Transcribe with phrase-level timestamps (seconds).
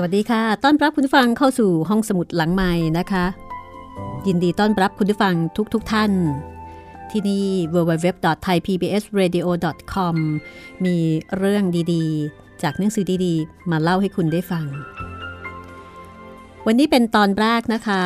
[0.00, 3.24] สวัสดีค่ะ ต้อนรับคุณผู้ฟังเข้าสู่ห้องสมุดหลังใหม่นะคะ
[4.26, 5.34] ยินดีต้อนรับคุณผู้ฟัง
[5.74, 6.12] ทุกๆทท่าน
[7.10, 10.16] ที่นี่ www.thaipbsradio.com
[10.84, 10.96] มี
[11.36, 14.64] เรื่องดีๆ จากหนังสือดีๆ มาเล่าให้คุณได้ฟัง
[16.66, 18.02] วันนี้เป็นตอนแรกนะคะ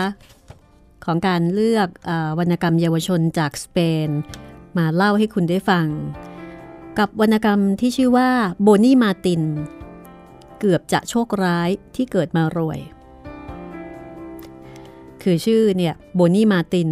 [1.05, 4.09] ของการเลือกออวรรณกรรมเยาวชนจากสเปน
[4.79, 5.87] มาเล่าให้คุณได้ฟัง
[6.99, 8.29] กับวรรณกรรมที่ชื่อว่า
[8.63, 9.43] โบนี่มาร์ติน
[10.65, 12.79] เกือบจะโชคร้ายที่เกิดมารวย
[15.23, 16.91] คือชื่อเนี่ยโบนี่มาร์ติน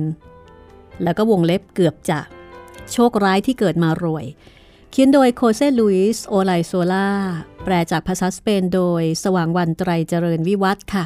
[1.02, 2.20] แล้วก็วงเล็บเกือบจะ
[2.93, 4.25] โชคร้ายที่เกิดมารวย
[4.90, 7.08] เขียนโดยโคเซลุยส์โอไลโซล่า
[7.64, 11.05] แปลจากภาษาสเปนโดยสว่างวันไตรเจริญวิวัฒน์ค่ะ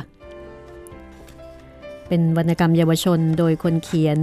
[2.08, 4.18] เป็นวรรณกรรมเยาวชนโดยคนเขียน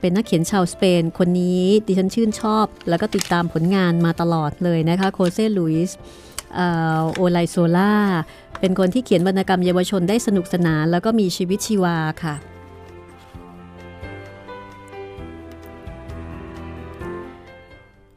[0.00, 5.96] เป็นนักเขียนชาวสเปน คนนี้ดิฉันชื่นชอบ แล้วก็ติดตามผลงานมาตลอดเลยนะคะโคเซลุยส์
[7.14, 7.94] โอไลโซล่า
[8.60, 12.34] เป็นคนที่เขียนวรรณกรรมเยาวชนได้สนุกสนาน แล้วก็มีชีวิตชีวาค่ะ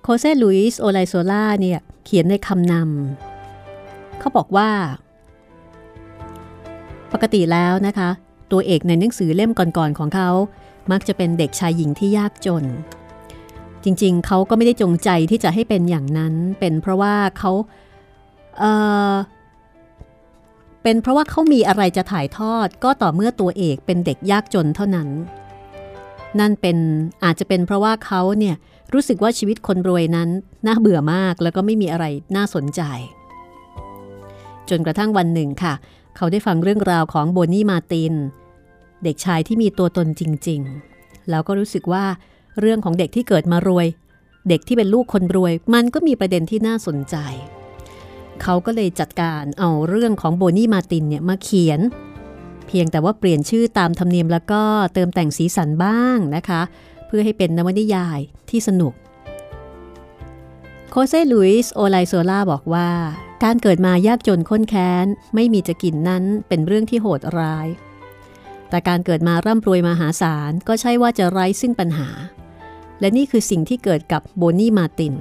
[0.03, 4.69] โคเซลุยส์โอไลโซล่าเนี่ยเขียนในคำนำเขาบอกว่า
[7.13, 8.09] ปกติแล้วนะคะ
[8.51, 10.29] ตัวเอกในหนังสือเล่มก่อนๆของเขา
[10.91, 12.65] มักจะเป็นเด็กชายหญิงที่ยากจน
[13.83, 17.51] จริงๆ เขาก็ไม่ได้จงใจที่จะให้เป็นอย่างนั้น เป็นเพราะว่าเขา
[18.59, 18.63] เอ
[19.13, 19.15] อ
[20.83, 25.09] เป็นเพราะว่าเขามีอะไรจะถ่ายทอดก็ต่อเมื่อตัวเอกเป็นเด็กยากจนเท่านั้น
[26.39, 26.77] นั่นเป็น
[27.23, 28.55] อาจจะเป็นเพราะว่าเขาเนี่ย
[28.93, 30.29] รู้สึกว่าชีวิตคนรวยนั้น
[30.65, 32.05] น่าเบื่อมากแล้วก็ไม่มีอะไร
[32.35, 32.81] น่าสนใจ
[34.69, 35.73] จนกระทั่งวันหนึ่งค่ะ
[36.15, 38.13] เขาได้ฟังเรื่องราวของโบนี่มาติน
[39.03, 40.61] เด็กชายที่มีตัวตนจริง
[40.95, 42.05] ๆ แล้วก็รู้สึกว่า
[42.59, 43.87] เรื่องของเด็กที่เกิดมารวย
[44.49, 47.15] เด็กที่เป็นลูกคนรวย มันก็มีประเด็นที่น่าสนใจ
[48.41, 51.79] เขาก็เลยจัดการเอาเรื่องของโบนี่มาตินเนี่ยมาเขียน
[52.67, 54.61] เพียงแต่ว่าเปลี่ยนชื่อตามธรรมเนียมแล้วก็
[54.93, 56.61] เติมแต่งสีสันบ้างนะคะ
[57.07, 58.93] เพื่อให้เป็นนวนิยายที่สนุก
[60.89, 62.89] โคเซลุยส์โอไลโซล่าบอกว่า
[63.43, 65.05] การเกิดมายากจนข้นแค้น
[65.35, 67.67] ไม่มีจะกินนั้นเป็นเรื่องที่โหดร้าย
[68.69, 72.09] แต่การเกิดมาร่ำรวยมหาศาลก็ใช่ว่าจะไร้ซึ่งปัญหา
[72.99, 75.13] และนี่คือสิ่งที่เกิดกับโบนี่มาร์ติน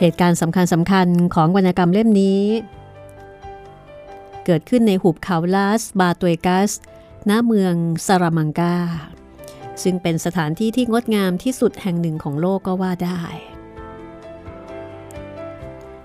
[0.00, 2.42] เหตุการณ์สำคัญสำคัญของวรรณกรรมเล่มนี้
[4.44, 6.70] เกิดขึ้นในหุบเขาลาสบาตวยกัส
[7.28, 7.74] ณเมือง
[8.06, 8.76] ซารามังกา
[9.82, 13.20] ซึ่งเป็นสถานที่ที่งดงามที่สุดแห่งหนึ่งของโลกก็ว่าได้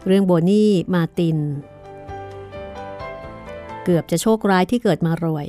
[0.06, 1.38] เรื่องโบนี่มาติน
[3.84, 5.48] เกือบจะโชคร้ายที่เกิดมารวย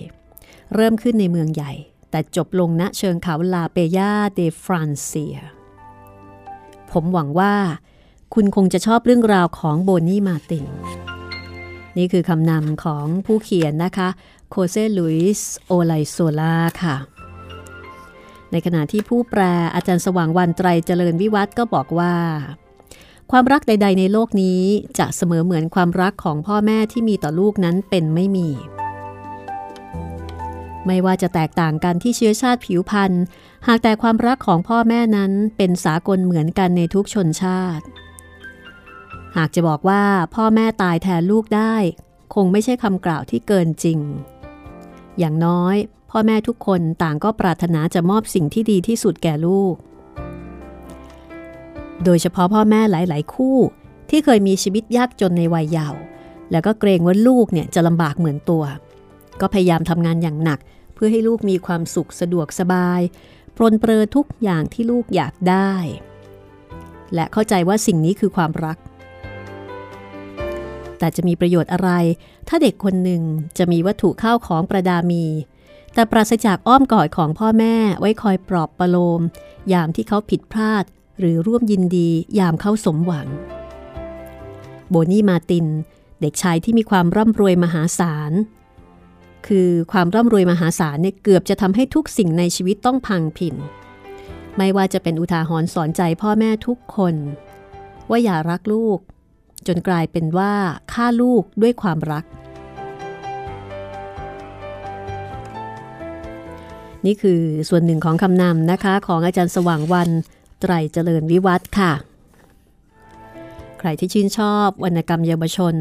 [0.75, 1.73] เริ่มขึ้นในเมืองใหญ่
[2.11, 5.37] แต่จบลงณเชิงเขาลาเปยาเดฟรานเซีย
[6.91, 7.55] ผมหวังว่า
[8.35, 10.67] คุณคงจะชอบเรื่องราวของโบนี่มาติน
[11.97, 14.09] นี่คือคำนำของผู้เขียนนะคะ
[14.51, 16.97] โคเซลุยส์โอไลโซลาค่ะ
[18.51, 19.43] ในขณะที่ผู้แปล
[19.75, 22.15] อาจารย์สว่างวันไตรเจริญวิวัฒก็บอกว่า
[23.31, 24.61] ความรักใด ๆ ในโลกนี้
[24.99, 28.49] จะเสมอเหมือนความรักของพ่อแม่ที่มีต่อลูกนั้นเป็นไม่มี
[30.87, 33.13] ไม่ว่าจะแตกต่างกันที่เชื้อชาติผิวพรรณ
[33.67, 37.85] หากแต่ความรักของพ่อแม่นั้นเป็นสากลเหมือนกันในทุกชนชาติ
[39.37, 40.03] หากจะบอกว่า
[40.35, 41.75] พ่อแม่ตายแทนลูกได้
[42.35, 43.99] คงไม่ใช่คำกล่าวที่เกินจริง
[45.19, 45.77] อย่างน้อย
[46.11, 49.75] พ่อแม่ทุกคนต่างก็ปรารถนาจะมอบสิ่งที่ดีที่สุดแก่ลูก
[52.05, 53.59] โดยเฉพาะพ่อแม่หลาย ๆ คู่
[54.11, 56.01] ที่เคยมีชีวิตยากจนในวัยเยาว์
[56.51, 58.65] แล้วก็เกรงว่าลูกเนี่ยจะลำบากเหมือนตัว
[59.41, 60.61] ก็พยายามทำงานอย่างหนัก
[60.95, 63.01] เพื่อให้ลูกมีความสุขสะดวกสบาย
[63.57, 65.73] ปรนเปรอทุกอย่างที่ลูกอยากได้
[67.15, 68.79] และเข้าใจว่าสิ่งนี้คือความรัก
[71.05, 71.91] แต่จะมีประโยชน์อะไร
[72.49, 73.23] ถ้าเด็กคนหนึ่ง
[73.59, 75.25] จะมีวัตถุข้าวของประดามี
[75.95, 79.21] แต่ปราศจากอ้อมกอดของพ่อแม่ไว้คอยปลอบประโลม
[79.73, 80.85] ยามที่เขาผิดพลาด
[81.19, 83.27] หรือร่วมยินดียามเขาสมหวัง
[84.91, 85.67] โบนี่มาติน
[86.21, 88.33] เด็กชายที่มีความร่ำรวยมหาศาล
[89.47, 93.55] คือความร่ำรวยมหาศาลเนี่ยเกือบจะทำให้ทุกสิ่งในชีวิตต้องพังผิน
[94.57, 97.15] ไม่ว่าจะเป็นอุทาหรณ์สอนใจพ่อแม่ทุกคน
[98.11, 99.01] ว่าอย่ารักลูก
[99.69, 100.53] จนกลายเป็นว่า
[100.93, 102.25] ฆ่าลูกด้วยความรัก
[107.07, 110.09] นี่คือส่วนหนึ่งของคำนำนะคะ ของอาจารย์สว่างวัน
[110.61, 111.93] ไตรเจริญวิวัฒน์ค่ะ
[113.79, 115.75] ใครที่ชื่นชอบวรรณกรรมเยาวชน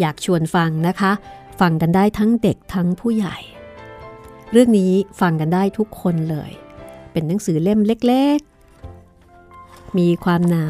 [0.00, 1.12] อยากชวนฟังนะคะ
[1.60, 3.36] ฟังกันได้ทั้งเด็กทั้งผู้ใหญ่
[4.52, 6.50] เรื่องนี้ฟังกันได้ทุกคนเลย
[7.12, 8.38] เป็นหนังสือเล่มเล็ก
[9.18, 10.66] ๆ มีความหนา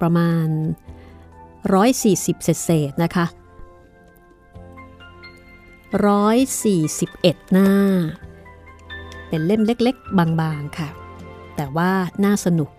[0.00, 0.46] ประมาณ
[1.64, 3.26] 140 เศษๆนะคะ
[6.58, 7.70] 141 หน้า
[9.28, 10.88] เป็นเล่มเล็กๆ บางๆ ค่ะ
[11.56, 11.90] แต่ว่า
[12.24, 12.70] น่าสนุก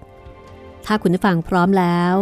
[0.85, 2.15] ถ้าคุณผู้ฟังพร้อมแล้ว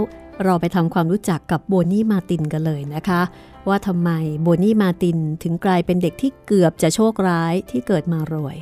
[0.43, 3.21] เราไปทำความรู้จักกับโบนี่มาตินกันเลยนะคะ
[3.67, 4.09] ว่าทำไม
[4.41, 8.57] โบนี่มาตินถึงกลายเป็นเด็กที่เกือบจะโชคร้ายที่เกิดมารวย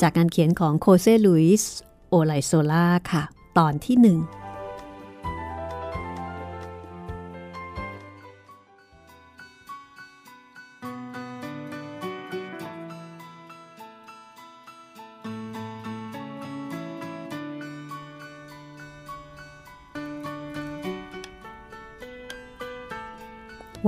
[0.00, 1.72] จากการเขียนของโคเซลุยส์
[2.08, 3.22] โอไลโซล่าค่ะ
[3.58, 4.18] ตอนที่หนึ่ง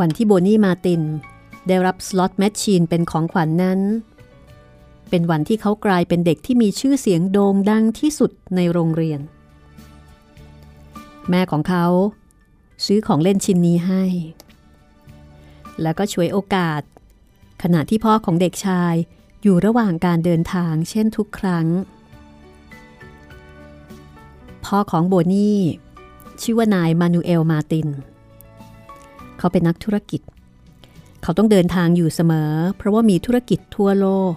[0.00, 1.02] วันที่โบนี่มาติน
[1.69, 3.81] ได้รับสล็อตแมชชีนเป็นของขวัญนนั้น
[5.11, 9.21] เป็นวันที่เขากลายเป็นเด็กที่มีชื่อเสียงโด่งดังที่สุดในโรงเรียน
[11.31, 11.87] แม่ของเขา
[12.85, 14.05] ซื้อของเล่นชิ้นนี้ให้
[15.83, 16.83] แล้วก็ช่วยโอกาส
[17.62, 18.95] ขณะที่พ่อของเด็กชาย
[19.43, 21.67] อยู่ระหว่างการเดินทางเช่นทุกครั้ง
[24.64, 25.61] พ่อของโบนี่
[26.43, 30.21] ชื่อว่านายมานูเอลมาตินเขาเป็นนักธุรกิจ
[31.23, 34.35] เขาต้องเดินทางอยู่เสมอ เพราะว่ามีธุรกิจทั่วโลก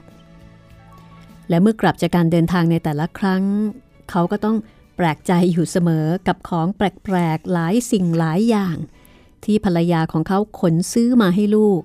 [1.49, 3.43] และเมื่อกลับจากการเดินทางในแต่ละครั้ง
[4.09, 4.57] เขาก็ต้อง
[4.95, 8.77] แปลกใจอยู่เสมอกับของแปลกๆหลายสิ่งหลายอย่าง
[9.43, 11.81] ที่ภรรยาของเขาขนซื้อมาให้ลูก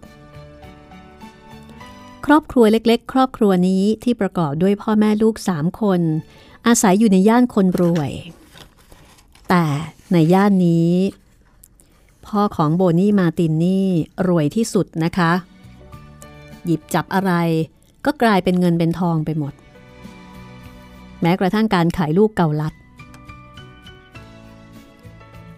[2.27, 6.01] ครอบครัวเล็ก ๆ ครอบครัวนี้ที่ประกอบด้วยพ่อแม่ลูกสามคน
[6.67, 8.11] อาศัยอยู่ในย่านคนรวย
[9.49, 9.65] แต่
[10.13, 10.91] ในย่านนี้
[12.29, 13.87] พ่อของโบนี่มาตินนี่
[14.29, 15.33] รวยที่สุดนะคะ
[16.65, 17.33] หยิบจับอะไร
[18.05, 19.53] ก็กลายเป็นเงินเป็นทองไปหมด
[21.23, 22.75] แม้กระทั่งการขายลูกเกาลัด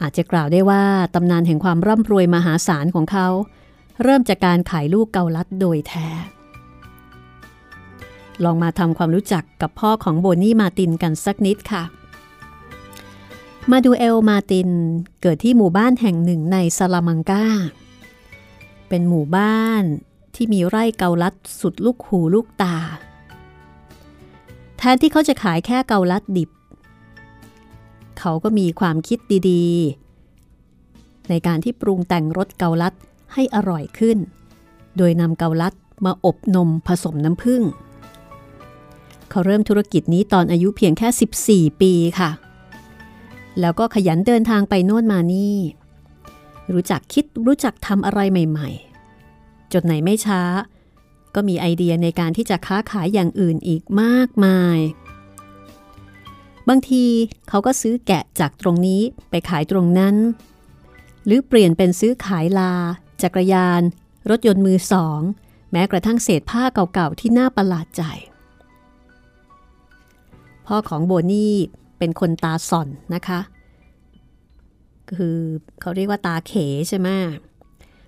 [0.03, 0.83] อาจจะกล่าวได้ว่า
[1.15, 3.29] ตำนานแห่งความร่ำรวยมหาศาลของเขา
[4.03, 6.09] เริ่มจากการขายลูกเกาลัดโดยแท้
[8.45, 11.83] ลองมาทำความรู้จักกับพ่อของโบนี่มาตินกันสักนิดค่ะ
[13.73, 14.71] มาดูเอลมาติน
[15.23, 17.45] เกิดที่หมู่บ้านแห่งหนึ่งในซาลามังกา
[18.89, 19.83] เป็นหมู่บ้าน
[20.35, 22.77] ที่มีไร่เกาลัดสุดลูกหูลูกตา
[24.79, 26.51] แทนที่เขาจะขายแค่เกาลัดดิบ
[28.19, 29.19] เขาก็มีความคิด
[29.51, 32.95] ดีๆ ในการที่ปรุงแต่งรสเกาลัด
[33.35, 34.19] ให้อร่อยขึ้น
[34.97, 37.63] โดยนำเกาลัดมาอบนมผสมน้ำผึ้ง
[39.31, 42.31] เขาเริ่มธุรกิจนี้ตอนอายุเพียงแค่ 14 ปีค่ะ
[43.61, 45.57] แล้วก็ขยันเดินทางไปโน่นมานี่
[46.73, 48.69] รู้จักคิดรู้จักทำอะไรใหม่
[49.21, 50.43] ๆจนไหนไม่ช้า
[51.35, 54.79] ก็มีไอเดียในการที่จะค้าขายอย่างอื่นอีกมากมาย
[56.69, 57.05] บางที
[57.49, 60.17] เขาก็ซื้อแกะจากตรงนี้ไปขายตรงนั้น
[61.25, 62.73] หรือเปลี่ยนเป็นซื้อขายลา
[63.23, 63.83] จักรยาน
[64.31, 65.21] รถยนต์มือสอง
[65.73, 68.03] แม้กระทั่งเศษผ้าเก่าๆที่น่าประหลาดใจ
[70.67, 71.57] พ่อของโบนี่
[71.99, 73.41] เป็นคนตาส่อนนะคะ
[75.11, 75.39] คือ
[75.81, 76.53] เขาเรียกว่าตาเข
[76.89, 77.09] ใช่ไหม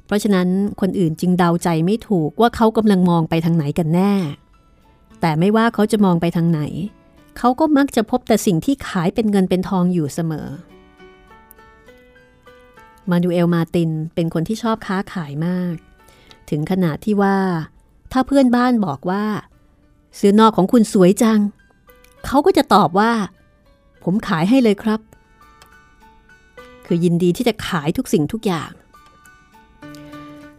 [0.06, 0.48] เพราะฉะนั้น
[0.80, 4.12] คนอื่นจึงเดาใจไม่ถูกว่าเขากำลังมองไปทางไหนกันแน่
[5.20, 6.60] แต่ไม่ว่าเขาจะมองไปทางไหน
[7.38, 10.48] เขาก็มักจะพบแต่สิ่งที่ขายเป็นเงินเป็นทองอยู่เสมอ
[13.10, 15.74] มาดูเอลมาตินเป็นคนที่ชอบค้าขายมาก
[16.50, 17.36] ถึงขนาดที่ว่า
[18.12, 19.24] ถ้าเพื่อนบ้านบอกว่า
[20.16, 21.40] เสื้อนอกของคุณสวยจัง
[22.26, 23.12] เขาก็จะตอบว่า
[24.04, 25.00] ผมขายให้เลยครับ
[26.86, 28.70] คือยินดีที่จะขายทุกสิ่งทุกอย่าง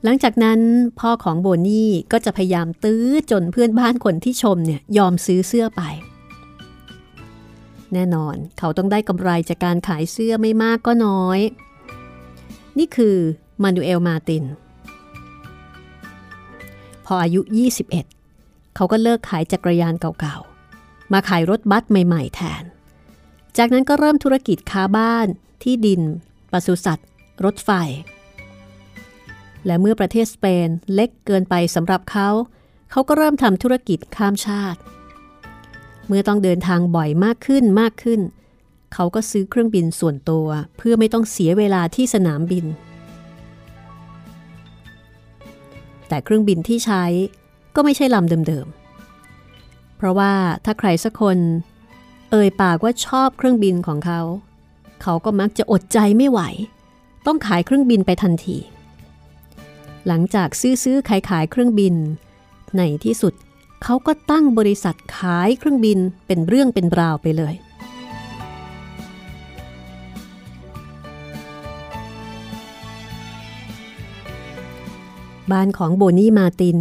[0.04, 0.60] หลังจากนั้น
[1.00, 5.82] พ่อของโบนี่ก็จะพยายามตื้อจนเพื่อนบ้านคนที่ชมเนี่ยยอมซื้อเสื้อไป
[7.94, 11.40] แน่นอนเขาต้องได้กำไรจากการขายเสื้อไม่มากก็น้อย
[12.78, 13.16] นี่คือ
[13.64, 14.44] มานูเอลมาติน
[17.06, 17.42] พออายุ
[18.08, 22.64] 21 เขาก็เลิกขายจักรยานเก่าๆ มาขายรถบัสใหม่ ๆ แทน
[23.58, 25.28] จากนั้นก็เริ่มธุรกิจค้าบ้าน
[25.64, 26.02] ที่ดิน
[26.52, 27.08] ปศุสัตว์
[27.46, 27.70] รถไฟ
[29.66, 32.30] และเมื่อประเทศสเปนเล็กเกินไปสำหรับเขา
[32.92, 34.80] เขาก็เริ่มทำธุรกิจข้ามชาติ
[36.08, 38.22] เมื่อต้องเดินทางบ่อยมากขึ้นมากขึ้น
[38.94, 42.66] เขาก็ซื้อเครื่องบินส่วนตัว เพื่อไม่ต้องเสียเวลาที่สนามบิน
[46.08, 47.04] แต่เครื่องบินที่ใช้
[47.76, 50.34] ก็ไม่ใช่ลำเดิมๆ เพราะว่า
[50.66, 51.38] ถ้าใครสักคน
[52.32, 54.22] เอ่ยปากว่าชอบเครื่องบินของเขา
[55.02, 56.40] เขาก็มักจะอดใจไม่ไหว
[57.26, 58.58] ต้องขายเครื่องบินไปทันที
[60.08, 61.96] หลังจากซื้อซื้อขายขายเครื่องบิน
[62.78, 63.34] ในที่สุด
[63.84, 67.56] เขาก็ตั้งบริษัทขายเครื่องบินเป็นเรื่องเป็นราวไปเลย
[75.52, 76.80] บ้านของโบนี่มาติน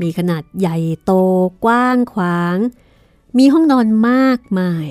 [0.00, 1.12] มีขนาดใหญ่โต
[1.64, 2.56] กว้างขวาง
[3.38, 4.86] มีห้องนอนมากมาย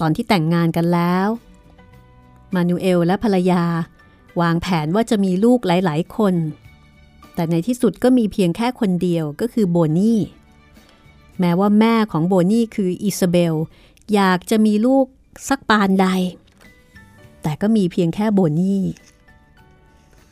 [0.00, 1.28] ตอนที่แต่งงานกันแล้ว
[2.54, 3.64] มานูเอลและภรรยา
[4.40, 6.34] วางแผนว่าจะมีลูกหลาย ๆ คน
[7.34, 10.20] แต่ในที่สุดก็มีเพียงแค่คนเดียวก็คือโบนี่
[11.40, 13.54] แม้ว่าแม่ของโบนี่คืออิซาเบล
[14.14, 15.06] อยากจะมีลูก
[15.48, 16.06] สักปานใด
[17.42, 18.82] แต่ก็มีเพียงแค่โบนี่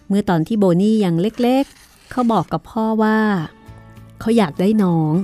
[0.08, 3.18] เมื่อตอนที่โบนี่ยังเล็ก ๆ เขาบอกกับพ่อว่า
[4.20, 5.14] เขาอยากได้น้อง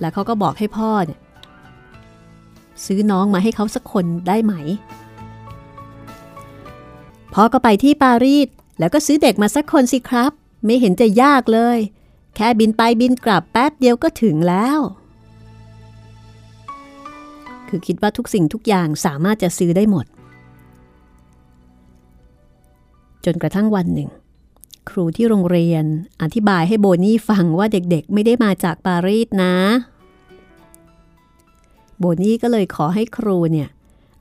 [0.00, 1.20] และเขาก็บอกให้พ่อเนี่ย
[2.84, 4.54] ซื้อน้องมาให้เขาสักคนได้ไหม
[7.34, 8.48] พ่อก็ไปที่ปารีส
[8.78, 10.32] แล้วก็ซื้อเด็กมาสักคนสิครับ
[10.64, 11.78] ไม่เห็นจะยากเลย
[12.36, 14.78] แค่บินไปบินกลับแป๊บเดียวก็ถึงแล้ว
[17.68, 20.06] คือคิดว่าทุกสิ่งทุกอย่างสามารถจะซื้อได้หมด
[23.24, 24.08] จนกระทั่งวันหนึ่ง
[24.90, 25.84] ครูที่โรงเรียน
[26.22, 29.54] อธิบายให้โบนี่ฟังว่าเด็กๆ ไม่ได้มาจากปารีสนะ
[31.98, 33.68] โบนี่ก็เลยขอให้ครูเนี่ย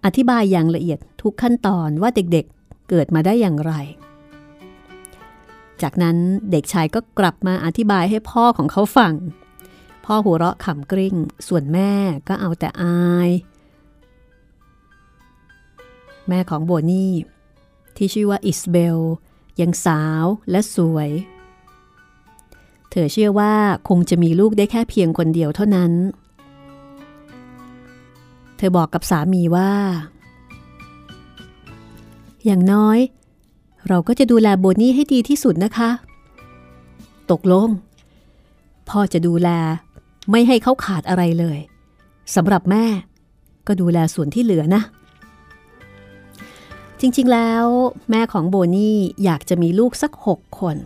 [0.05, 3.73] อธิบายอย่างละเอียดทุกขั้นตอนว่าเด็กๆเกิดมาได้อย่างไร
[5.81, 6.17] จากนั้น
[6.51, 9.13] เด็กชายก็กลับมาอธิบายให้พ่อของเขาฟัง
[10.05, 11.15] พ่อหัวเราะขำกริ้ง
[11.47, 11.91] ส่วนแม่
[12.27, 13.29] ก็เอาแต่อาย
[16.27, 17.13] แม่ของโบนี่
[17.97, 18.99] ที่ชื่อว่าอิสเบล
[19.61, 21.09] ยังสาวและสวย
[22.89, 23.53] เธอเชื่อว่า
[23.89, 25.91] คงจะมีลูกได้แค่เพียงคนเดียวเท่านั้น
[28.57, 29.71] เธอบอกกับสามีว่า
[32.45, 32.99] อย่างน้อย
[33.87, 35.89] เราก็จะดูแลโบนี่ให้ดีที่สุดนะคะ
[37.31, 37.69] ตกลง
[38.89, 39.49] พ่อจะดูแล
[40.31, 41.57] ไม่ให้เขาขาดอะไรเลย
[42.35, 42.85] สำหรับแม่
[43.67, 44.81] ก็ดูแลส่วนที่เหลือนะ
[46.99, 47.65] จริงๆแล้ว
[48.09, 50.77] แม่ของโบนี่อยากจะมีลูกสักหกคน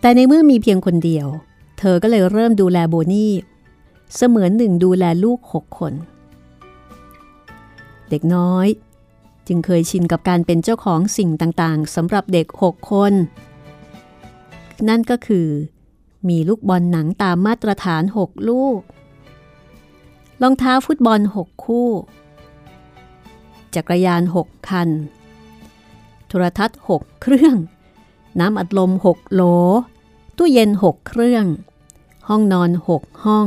[0.00, 1.26] แต่ในเมื่อมีเพียงคนเดียว
[1.78, 3.32] เธอก็เลยเริ่มดูแลโบนี่
[4.16, 5.92] เสมือนหนึ่งดูแลลูกหกคน
[8.10, 8.66] เด็กน้อย
[9.46, 13.12] จึงเคยชินกับการเป็นเจ้าของสิ่งต่างๆสำหรับเด็กหกคน
[14.88, 15.48] นั่นก็คือ
[16.28, 18.80] มีลูกบอลหนังตามมาตรฐานหกลูก
[20.42, 21.88] รองเท้าฟุตบอลหกคู่
[23.74, 24.88] จักรยานหกคัน
[26.28, 27.56] โทรทัศน์หกเครื่อง
[28.40, 29.42] น้ำอัดลมหกโหล
[30.36, 31.46] ตู้เย็นหกเครื่อง
[32.28, 33.46] ห้องนอนหกห้อง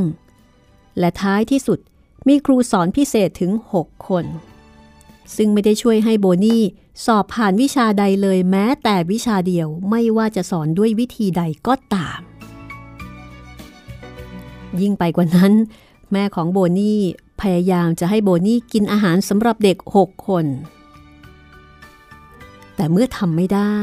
[1.00, 1.80] และท้ายที่สุด
[2.28, 4.26] มีครูสอนพิเศษถึง 6 คน
[5.36, 6.64] ซึ่งไม่ได้ช่วยให้โบนี่
[7.06, 12.20] สอบผ่านวิชาใดเลยแม้แต่วิชาเดียวไม่ว่าจะสอนด้วยวิธีใดก็ตาม
[14.82, 15.54] ยิ่งไปกว่านั้น
[16.12, 17.02] แม่ของโบนี่
[17.43, 20.45] พยายามจะให้โบนี่กินอาหารสำหรับเด็ก6คน
[22.75, 23.77] แต่เมื่อทำไม่ได้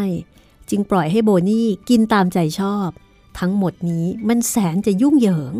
[0.71, 2.89] จึงปล่อยให้โบนี่กินตามใจชอบ
[3.39, 5.55] ทั้งหมดนี้มันแสนจะยุ่งเหยิง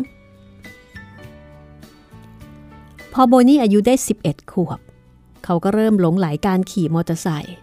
[3.13, 4.79] พอโบนี่อายุได้ 11 ขวบ
[5.43, 7.55] เขาก็เริ่มหลงไหลการขี่มอเตอร์ไซค์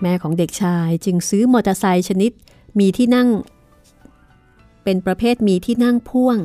[0.00, 2.32] แม่ของเด็กชายจึงซื้อมอเตอร์ไซค์ชนิด
[2.78, 3.28] มีที่นั่ง
[4.84, 6.38] เป็นประเภทมีที่นั่งพ่วง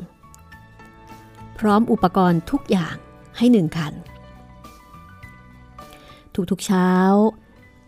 [1.60, 2.96] พร้อมอุปกรณ์ทุกอย่าง
[3.38, 3.94] ให้หนึ่งคัน
[6.52, 6.92] ทุกๆเช้า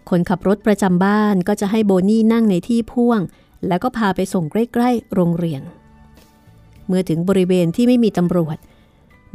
[0.10, 3.22] คนขับรถประจำบ้านก็จะให้โบนี่นั่งในที่พ่วง
[3.68, 5.62] แล้วก็พาไปส่งใกล้ๆโรงเรียน
[6.88, 8.58] เมื่อถึงบริเวณที่ไม่มีตำรวจ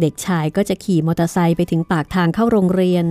[0.01, 3.05] เด็กชายก็จะขี่มอเตอร์ไซค์ไปถึงปากทางเข้าโรงเรียน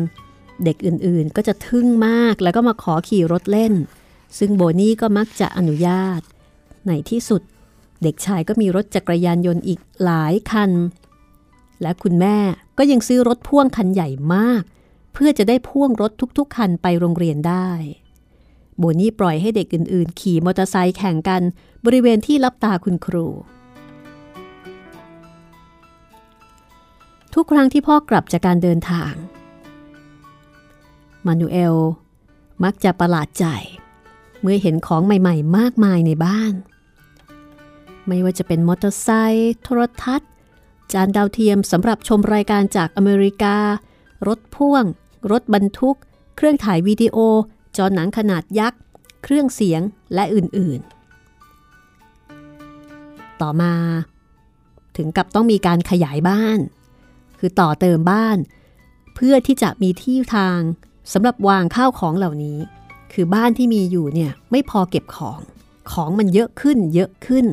[0.64, 3.74] เด็กอื่นๆก็จะทึ่งมากแล้วก็มาขอขี่รถเล่น
[4.38, 6.22] ซึ่งโบนี่ก็มักจะอนุญาต
[6.88, 7.42] ในที่สุด
[8.04, 10.72] เด็กชายก็มีรถจักรยานยนต์อีกหลายคัน
[11.82, 12.38] และคุณแม่
[12.78, 14.64] ก็ยังซื้อรถพ่วงคันใหญ่มาก
[15.14, 17.70] เพื่อจะได้พ่วงรถทุกๆ คันไปโรงเรียนได้
[18.78, 21.42] โบนี่ปล่อยให้เด็กอื่นๆ ขี่มอเตอร์ไซค์แข่งกัน
[21.86, 23.28] บริเวณที่รับตาคุณครู
[27.34, 29.14] ทุกครั้งที่พ่อกลับจากการเดินทาง
[31.26, 31.76] มานูเอล
[32.64, 33.46] มักจะประหลาดใจ
[34.42, 36.54] เมื่อเห็นของใหม่ๆ มากมายในบ้าน
[38.08, 40.32] ไม่ว่าจะเป็นมอเตอร์ไซค์โทรทัศน์
[40.94, 43.58] จานดาวเทียมสำหรับชมรายการจากอเมริกา
[44.28, 44.84] รถพ่วง
[45.32, 45.98] รถบรรทุก
[46.36, 47.18] เครื่องถ่ายวิดีโอ
[47.78, 48.80] จอหนังขนาดยักษ์
[49.24, 49.82] เครื่องเสียง
[50.14, 53.74] และอื่นๆ ต่อมา
[54.98, 56.60] ถึงกับต้องมีการขยายบ้าน
[57.40, 58.38] คือต่อเติมบ้าน
[59.16, 60.60] เพื่อที่จะมีที่ทาง
[61.14, 62.60] สำหรับวางข้าวของเหล่านี้
[63.14, 65.40] คือบ้านที่มีอยู่เนี่ยไม่พอเก็บของ
[65.92, 67.46] ของมันเยอะขึ้นเยอะขึ้น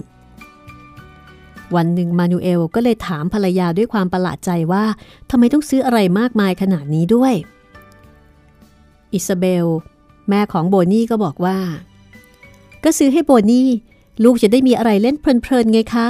[1.76, 4.84] วันหนึ่งมานูเอลก็เลยถามภรรยาด้วยความประหลาดใจว่า
[5.30, 7.34] ทำไมต้องซื้ออะไรมากมายขนาดนี้ด้วย
[9.12, 9.66] อิซาเบล
[10.28, 11.56] แม่ของโบนี่ก็บอกว่า
[12.84, 13.68] ก็ซื้อให้โบนี่
[14.24, 16.06] ลูกจะได้มีอะไรเล่นเพลินๆไงคะ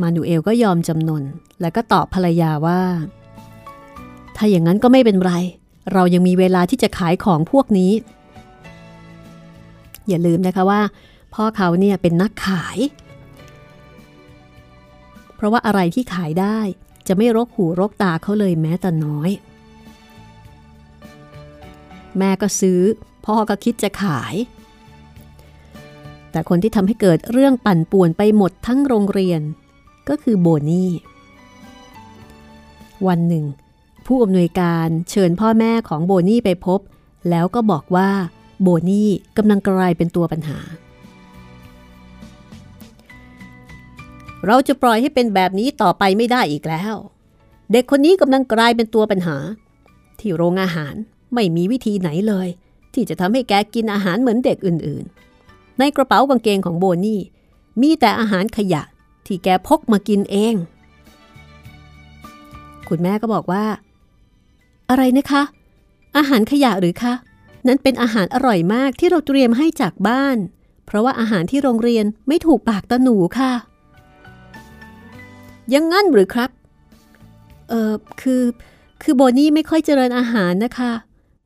[0.00, 1.22] มานูเอลก็ยอมจำนน
[1.60, 2.80] แล้วก็ตอบภรรยาว่า
[4.36, 5.32] ถ้าอย่างนั้นก็ไม่เป็นไร
[5.92, 7.92] เรายังมีเวลาที่จะขายของพวกนี้
[10.08, 10.80] อย่าลืมนะคะว่า
[11.36, 12.78] พ่อเขาเนี่ยเป็นนักขาย
[15.36, 16.58] เพราะว่าอะไรที่ขายได้
[17.06, 19.30] จะไม่รกหูรกตาเขาเลยแม้แต่น้อย
[22.18, 22.80] แม่ก็ซื้อ
[23.26, 24.34] พ่อก็คิดจะขาย
[26.30, 29.40] แต่คนที่ทำให้เกิดเรื่องปั่นป่วนไปหมดทั้งโรงเรียน
[30.08, 30.90] ก็คือโบนี่
[33.06, 33.44] วันหนึ่ง
[34.06, 36.80] ผู้อำนวยการเชิญพ่อแม่ของโบนี่ไปพบ
[37.30, 38.10] แล้วก็บอกว่า
[38.62, 40.60] โบนี่กำลังกลายเป็นตัวปัญหา
[44.46, 46.94] เราจะปล่อยให้เป็นแบบนี้ต่อไปไม่ได้อีกแล้ว
[47.72, 49.36] เด็กคนนี้กำลังกลายเป็นตัวปัญหา
[50.20, 50.94] ที่โรงอาหาร
[51.34, 52.48] ไม่มีวิธีไหนเลย
[52.94, 57.20] ที่จะทำให้แกกินอาหารเหมือนเด็กอื่นๆ ในกระเป๋ากางเกงของโบนี่
[57.80, 58.82] มีแต่อาหารขยะ
[59.26, 60.54] ที่แกพกมากินเอง
[62.88, 63.64] คุณแม่ก็บอกว่า
[64.90, 65.42] อะไรนะคะ
[66.16, 67.14] อาหารขยะหรือคะ
[67.66, 70.36] นั้นเป็นอาหารอร่อยมากที่เราเตรียมให้จากบ้าน
[70.86, 73.52] เพราะว่าอาหารที่โรงเรียนไม่ถูกปากตาหนูค่ะ
[75.74, 76.50] ยังงั้นหรือครับ
[77.68, 78.42] เออคือ
[79.02, 80.92] คือโบนี่ไม่ค่อยเจริญอาหารนะคะ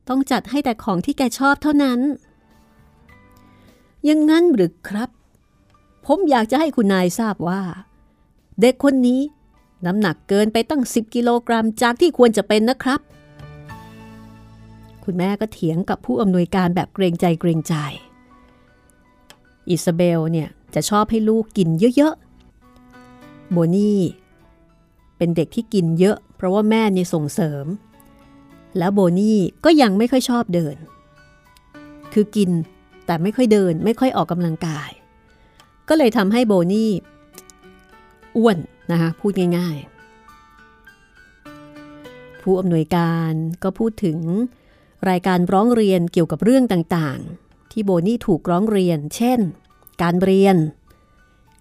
[0.09, 2.01] ต้องจัดให้แต่ของที่แกชอบเท่านั้น
[4.09, 5.11] ยังงั้นหรือครับ
[6.07, 7.63] ผมอยากจะให้คุณนายทราบว่า
[8.61, 9.21] เด็กคนนี้
[9.87, 13.01] น้ำหนักเกินไปตั้ง 10 กิโลกรัมจากที่ควรจะเป็นนะครับ
[15.05, 17.75] คุณแม่ก็เถียงกับผู้อำนวยการแบบเกรงใจเกรงใจ
[19.69, 22.30] อิซาเบลเนี่ยจะชอบให้ลูกกินเยอะๆ
[23.53, 24.01] โบนี่
[25.17, 27.67] เป็นเด็กที่กินเยอะ เพราะว่าแม่เนี่ยส่งเสริม
[28.79, 30.77] แล้วโบนี่ก็ยังไม่ค่อยชอบเดิน
[32.13, 32.51] คือกิน
[33.07, 34.91] แต่ไม่ค่อยเดินไม่ค่อยออกกำลังกาย
[35.89, 36.91] ก็เลยทำให้โบนี่
[38.37, 38.59] อ้วน
[38.91, 39.77] นะคะพูดง่าย
[41.45, 43.33] ๆ ผู้อำนวยการ
[43.63, 44.19] ก็พูดถึง
[45.11, 49.41] รายการร้องเรียนเกี่ยวกับเรื่องต่างๆ ที่โบนี่ถูกร้องเรียน เช่น
[50.03, 50.57] การเรียน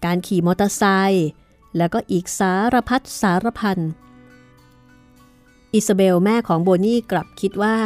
[0.04, 1.28] การขี่มอเตอร์ไซค์
[1.76, 3.78] แล้วก็อีกสารพัดสารพัน
[5.74, 7.76] อิซาเบลแม่ของโบนี่กลับคิดว่า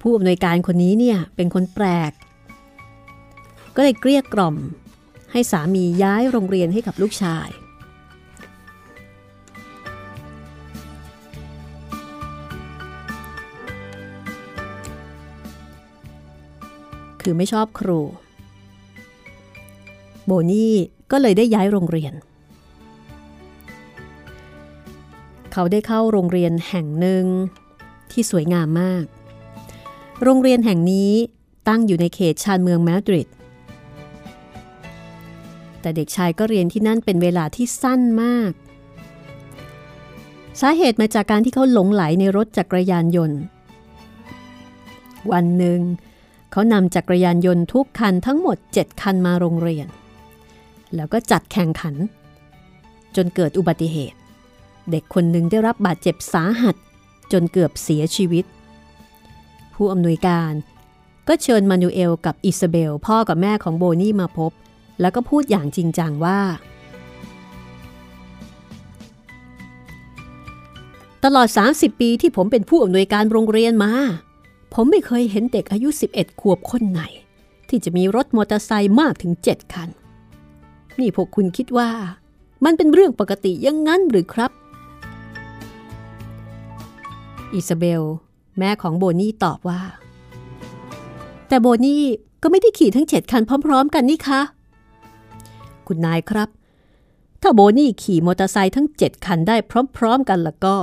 [0.00, 2.12] ผู้อำนวยการคนนี้เนี่ยเป็นคนแปลก
[3.76, 4.56] ก็เลยเกลี้ยกล่อม
[5.32, 7.48] ให้สามีย้ายโรงเรียนให้กับลูกชาย
[17.22, 18.00] คือไม่ชอบครู
[20.26, 20.74] โบนี่
[21.10, 22.14] ก็เลยได้ย้ายโรงเรียน
[25.56, 27.24] เขาได้เข้าโรงเรียนแห่งหนึ่ง
[28.10, 29.04] ที่สวยงามมาก
[30.22, 31.12] โรงเรียนแห่งนี้
[31.68, 33.28] ตั้งอยู่ในเขตชานเมืองมาดริด
[35.80, 38.52] แต่เด็กชายก็เรียนที่นั่นเป็นเวลาที่สั้นมาก
[40.60, 43.38] สาเหตุมาจากการที่เขาหลงไหลในรถจักรยานยนต์
[45.32, 45.80] วันหนึ่ง
[46.52, 49.86] เขานำจักรยานยนต์ทุกคันทั้งหมด 7 คันมาโรงเรียน
[50.94, 51.94] แล้วก็จัดแข่งขัน
[53.16, 54.18] จนเกิดอุบัติเหตุ
[54.90, 56.76] เด็กคนหนึ่งได้รับบาดเจ็บสาหัส
[57.32, 58.44] จนเกือบเสียชีวิต
[59.74, 60.52] ผู้อำนวยการ
[61.28, 64.52] ก็เชิญมานูเอลกับอิซาเบล พ่อกับแม่ของโบนี่มาพบ
[65.00, 66.40] แล้วก็พูดอย่างจริงจังว่า
[71.24, 73.92] ตลอด 30 ปีที่ผมเป็นผู้อำนวยการโรงเรียนมา
[74.74, 77.02] ผมไม่เคยเห็นเด็กอายุ 11 ขวบคนไหน
[77.68, 79.88] ที่จะมีรถมอเตอร์ไซค์มากถึง 7 คัน
[80.98, 81.90] นี่พวกคุณคิดว่า
[82.64, 84.50] มันเป็นเรื่องปกติยังงั้นหรือครับ
[87.54, 88.02] อิซาเบล
[88.58, 89.80] แม่ของโบนี่ตอบว่า
[91.48, 92.02] แต่โบนี่
[92.42, 94.40] ก็ไม่ได้ขี่ทั้ง7คันพร้อม ๆ กันนี่คะ
[95.86, 96.48] คุณนายครับ
[97.42, 99.56] ถ้าโบนี่ขี่มอเตอร์ไซค์ทั้ง7คันได้
[99.96, 100.76] พร้อม ๆ กันแล้วก็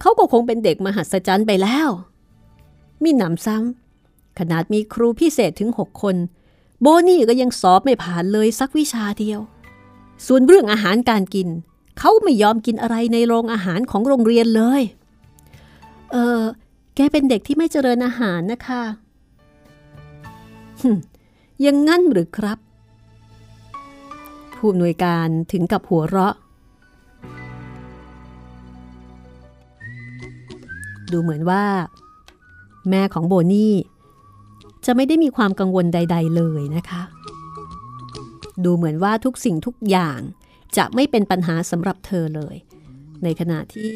[0.00, 1.88] เขาก็คงเป็นเด็กมหัศจรรย์ไปแล้ว
[3.02, 6.16] มีหนำซ้ำขนาดมีครูพิเศษถึง6คน
[6.80, 9.40] โบนี่ก็ยังสอบไม่ผ่านเลยสักวิชาเดียว
[10.26, 11.48] ส่วนเรื่องอาหารการกิน
[11.98, 14.82] เขาไม่ยอมกินอะไรในโรงอาหารของโรงเรียนเลย
[16.12, 16.42] เออ
[16.94, 18.82] แกเป็นเด็กที่ไม่เจริญอาหารนะคะ
[20.82, 20.90] ฮึ
[21.64, 22.58] ยังงั้นหรือครับ
[24.54, 26.34] ผู้อำนวยการถึงกับหัวเราะ
[31.12, 31.64] ดูเหมือนว่า
[32.90, 33.74] แม่ของโบนี่
[34.86, 37.02] จะไม่ได้มีความกังวลใด ๆ เลยนะคะ
[38.64, 40.20] ดูเหมือนว่าทุกสิ่งทุกอย่าง
[40.76, 42.56] จะไม่เป็นปัญหาสำหรับเธอเลย
[43.22, 43.92] ในขณะที่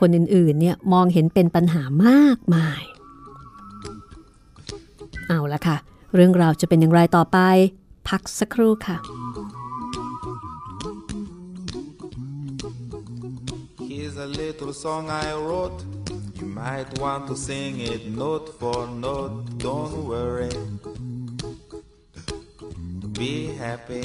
[0.00, 2.82] คนอื่นๆเนี่ยมองเห็นเป็นปัญหามากมาย
[5.28, 5.76] เอาละค่ะ
[6.14, 7.38] เรื่องราวจะเป็นอย่างไรต่อไป
[8.08, 8.98] พักสักครู่ค่ะ
[13.88, 15.80] Here's a little song I wrote.
[16.38, 19.34] You might want to sing it note for note.
[19.66, 20.54] Don't worry.
[23.24, 24.04] be happy.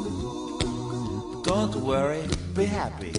[1.51, 2.23] Don't worry,
[2.57, 3.11] be happy.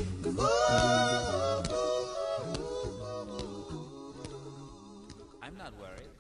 [5.45, 6.11] I'm not worried.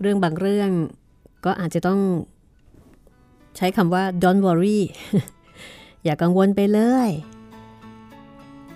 [0.00, 0.70] เรื่องบางเรื่อง
[1.44, 2.00] ก็อาจจะต้อง
[3.56, 4.80] ใช้คำว่า don't worry
[6.04, 7.10] อย่ากังวลไปเลย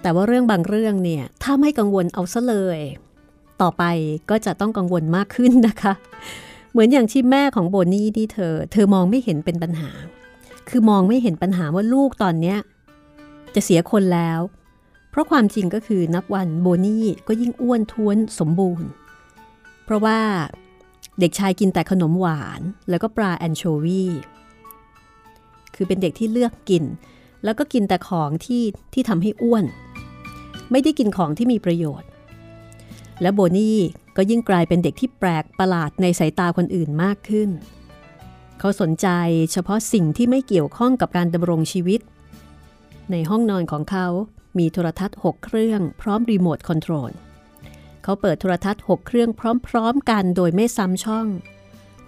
[0.02, 2.78] แต่ว่าเรื่องบางเรื่องเนี่ย ถ้าไม่กังวลเอาซะเลย
[3.62, 3.84] ต่อไป
[4.30, 5.92] ก็จะต้องกังวลมากขึ้นนะคะ
[6.70, 9.92] เหมือนอย่างที่แม่ของโบนี่ที่เธอ เธอมองไม่เห็นเป็นปัญหา
[10.76, 12.58] คือมองไม่เห็นปัญหาว่าลูกตอนเนี้ย
[13.54, 14.40] จะเสียคนแล้ว
[15.10, 18.88] เพราะความจริงก็คือนับวันโบนี่ก็ยิ่งอ้วนท้วนสมบูรณ์
[19.84, 20.20] เพราะว่า
[21.20, 22.60] เด็กชายกินแต่ขนมหวาน
[22.90, 24.04] แล้วก็ปลาแอนโชวี
[25.74, 26.84] คือเป็นเด็กที่เลือกกิน
[27.44, 29.64] แล้วก็กินแต่ของที่ที่ทำให้อ้วน
[30.70, 32.08] ไม่ได้กินของที่มีประโยชน์
[33.22, 33.78] และโบนี่
[34.16, 37.50] ก็ยิ่งกลายเป็นเด็กที่แปลกประหลาดในสายตาคนอื่นมากขึ้น
[38.58, 39.08] เขาสนใจ
[39.52, 42.00] เฉพาะสิ่งที่ไม่เกี่ยวข้องกับการดำรงชีวิต
[43.10, 44.06] ในห้องนอนของเขา
[44.58, 47.10] มีโทรทัศน์ 6 เครื่องพร้อมรีโมทคอนโทรล
[48.02, 49.30] เขาเปิดโทรทัศน์ 6 เครื่อง
[49.68, 51.26] พร้อม ๆ กันโดยไม่ซ้ำช่อง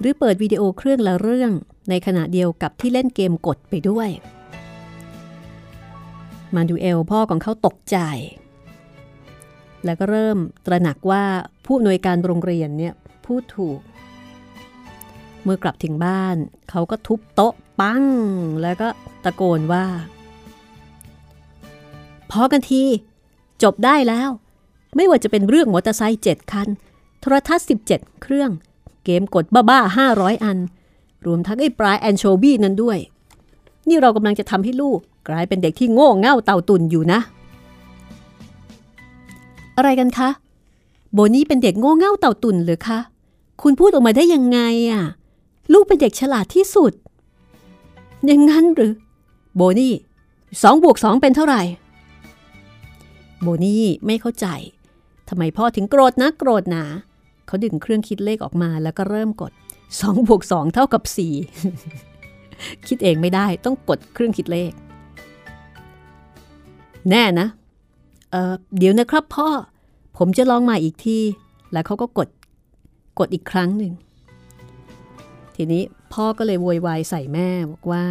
[0.01, 1.53] หรือเปิดวิดีโอเครื่องละเรื่อง
[1.91, 4.09] ในขณะเดียวกับที่เล่นเกมกดไปด้วย
[6.55, 7.99] มาดูเอลพ่อของเขาตกใจ
[9.85, 11.25] แล้วก็เริ่มตระหนักว่า
[11.65, 13.79] ผู้อำนวยการโรงเรียนเนี่ยพูดถูก
[15.47, 16.37] เมื่อกลับถึงบ้าน
[16.71, 18.05] เขาก็ทุบโต๊ะปัง
[18.63, 18.89] แล้วก็
[19.25, 19.87] ตะโกนว่า
[22.31, 22.83] พอกันที
[23.63, 24.31] จบได้แล้ว
[24.97, 26.69] ไม่ว่าจะเป็นเรื่องมอเตอร์ไซค์7คัน
[27.21, 28.51] โทรทัศน์17 เครื่อง
[29.05, 30.59] เกมกดบ้าๆ500 อัน
[31.27, 32.99] รวมทั้งไอ้ปลายแอนโชบีนั้นด้วย
[33.89, 37.21] นี่เรากำลังจะทำให้ลูกกลายเป็นเด็กที่โง่เง่าเต่าตุ่นอยู่นะ
[39.77, 40.29] อะไรกันคะ
[41.13, 42.99] โบนี่เป็นเด็กโง่เง่าเต่าตุ่นหรือคะ
[43.63, 45.05] คุณพูดออกมาได้ยังไงอะ
[45.73, 46.93] ลูกเป็นเด็กฉลาดที่สุด
[48.27, 48.93] อย่างนั้นหรือ
[49.57, 49.95] โบนี่
[50.63, 51.63] สองบวกสองเป็นเท่าไหร่
[53.43, 54.47] โบนี่ไม่เข้าใจ
[55.29, 56.85] ทำไมพ่อถึงโกรธนะโกรธหนา
[57.47, 59.53] เขาดึงเครื่องคิดเลขออกมาแล้วก็เริ่มกด
[59.91, 61.03] 2บวก2เท่ากับ
[61.91, 64.73] 4คิดเองไม่ได้ต้องกดเครื่องคิดเลข
[67.11, 67.47] แน่นะ
[68.31, 69.49] เออเดี๋ยวนะครับพ่อ
[70.17, 71.19] ผมจะลองมาอีกที
[71.73, 72.29] แล้วเขาก็กด
[73.19, 73.93] กดอีกครั้งหนึ่ง
[75.57, 78.05] ทีนี้พ่อก็เลยโวยวายใส่แม่บอกว่า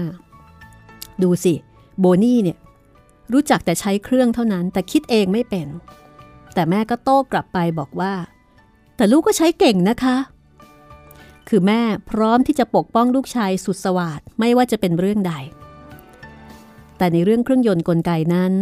[1.23, 1.53] ดูสิ
[1.99, 2.57] โบนี่เนี่ย
[3.33, 5.67] รู้จักแต่ใช้เครื่องเท่านั้น แต่คิดเองไม่เป็น
[6.53, 8.13] แต่แม่ก็โต้กลับไปบอกว่า
[8.95, 10.17] แต่ลูกก็ใช้เก่งนะคะ
[11.49, 15.33] คือแม่พร้อมที่จะปกป้องลูกชายสุดสวัสดไม่ว่าจะเป็นเรื่องใด
[16.97, 18.53] แต่ในเรื่องเครื่องยนต์กลไกนั้น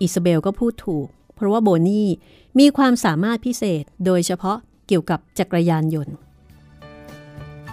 [0.00, 2.08] อิซาเบลก็พูดถูก เพราะว่าโบนี่
[2.58, 6.14] มีความสามารถพิเศษโดยเฉพาะเกี่ยวกับจักรยานยนต์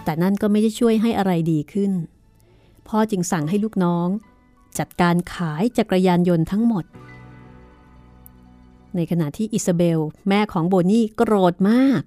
[0.04, 1.92] แต่นั่นก็ไม่ได้ช่วยให้อะไรดีขึ้น
[2.88, 4.08] พ่อจึงสั่งให้ลูกน้อง
[4.78, 6.84] จัดการขายจักรยานยนต์ทั้งหมด
[8.96, 12.02] ในขณะที่อิซาเบล แม่ของโบนี่โกรธมาก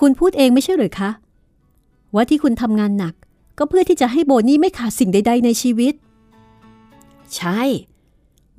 [0.00, 1.10] คุณพูดเองไม่ใช่หรือคะ
[2.14, 3.14] ว่าที่คุณทำงานหนัก
[3.58, 5.94] ก็เพื่อที่จะให้โบนี่ไม่ขาดสิ่งใด ๆ ในชีวิต
[7.36, 7.60] ใช่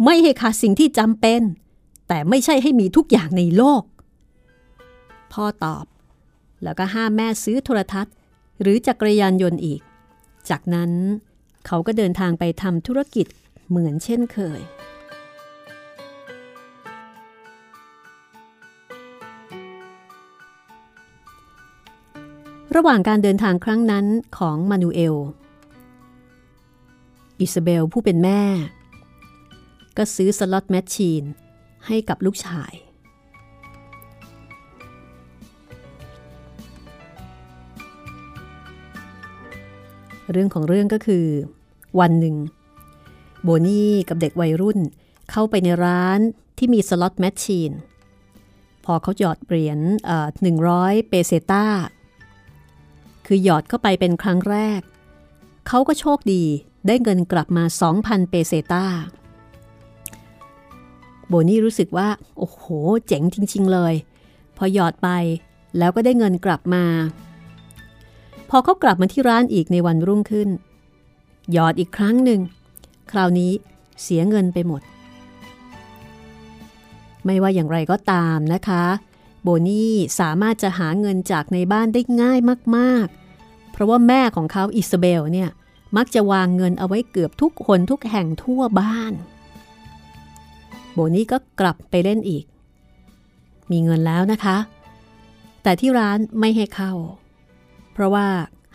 [0.03, 1.41] ไม่ให้ขาดสิ่งที่จำเป็น
[2.07, 3.83] แต่ไม่ใช่ให้มีทุกอย่างในโลก
[5.33, 5.85] พ่อตอบ
[6.63, 8.13] แล้วก็ห้ามแม่ซื้อโทรทัศน์
[8.61, 9.81] หรือจักรยานยนต์อีก
[10.49, 10.91] จากนั้น
[11.65, 13.27] เขาก็เดินทางไปทำธุรกิจ
[13.69, 14.61] เหมือนเช่นเคย
[22.75, 24.05] ระหว่างการเดินทางครั้งนั้น
[24.37, 25.15] ของมานูเอล
[27.39, 28.41] อิซาเบลผู้เป็นแม่
[29.97, 31.23] ก็ซื้อ slot machine
[31.87, 32.71] ให้กับลูกชาย
[40.31, 41.25] เรื่องของเรื่องก็คือ
[41.99, 42.35] วันหนึ่ง
[43.43, 44.79] โบนี่กับเด็กวัยรุ่น
[45.31, 46.19] เข้าไปในร้าน
[46.57, 47.71] ที่มี slot machine
[48.85, 49.79] พอเขาหยอดเหรียญ
[50.41, 51.65] หนึ่งร้อยเปเซต้า
[53.25, 54.81] คือหยอดเข้าไปเป็นครั้งแรก
[55.67, 56.43] เขาก็โชคดี
[56.87, 57.63] ได้เงินกลับมา
[57.97, 58.85] 2,000 เปเซต้า
[61.27, 62.07] โบนี่รู้สึกว่า
[62.37, 62.63] โอ้โห
[63.07, 63.93] เจ๋งจริง ๆ เลย
[64.57, 65.09] พอหยอดไป
[65.77, 66.83] แล้วก็ได้เงินกลับมา
[68.49, 70.49] พอเขากลับมาที่ร้านอีกในวันรุ่งขึ้น
[71.51, 72.41] หยอดอีกครั้งหนึ่ง
[73.11, 73.51] คราวนี้
[74.03, 74.81] เสียเงินไปหมด
[77.25, 78.83] ไม่ว่าอย่างไรก็ตามนะคะ
[79.43, 82.39] โบนี่สามารถจะหาเงินจากในบ้านได้ง่าย
[82.77, 85.49] มากๆ เพราะว่าแม่ของเขาอิซาเบลเนี่ย
[85.97, 89.13] มักจะวางเงินเอาไว้เกือบทุกคนทุกแห่งทั่วบ้าน
[90.93, 92.45] โบนี่ก็กลับไปเล่นอีก
[93.71, 94.57] มีเงินแล้วนะคะ
[95.63, 96.91] แต่ที่ร้านไม่ให้เข้า
[97.95, 98.27] เพราะว่า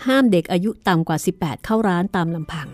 [0.06, 2.68] ห้ามเด็กอายุต่ำกว่า 18 เข้าร้านตามลำพัง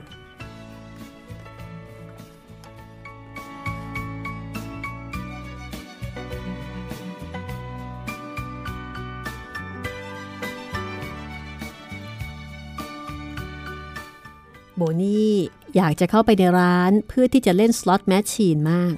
[14.77, 15.35] โบนี่
[15.77, 18.95] อยากจะเข้าไปในร้านเพื่อที่จะเล่นสล็อตแมชชีนมาก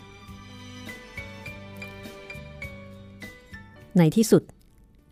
[3.99, 4.58] ในที่สุดเ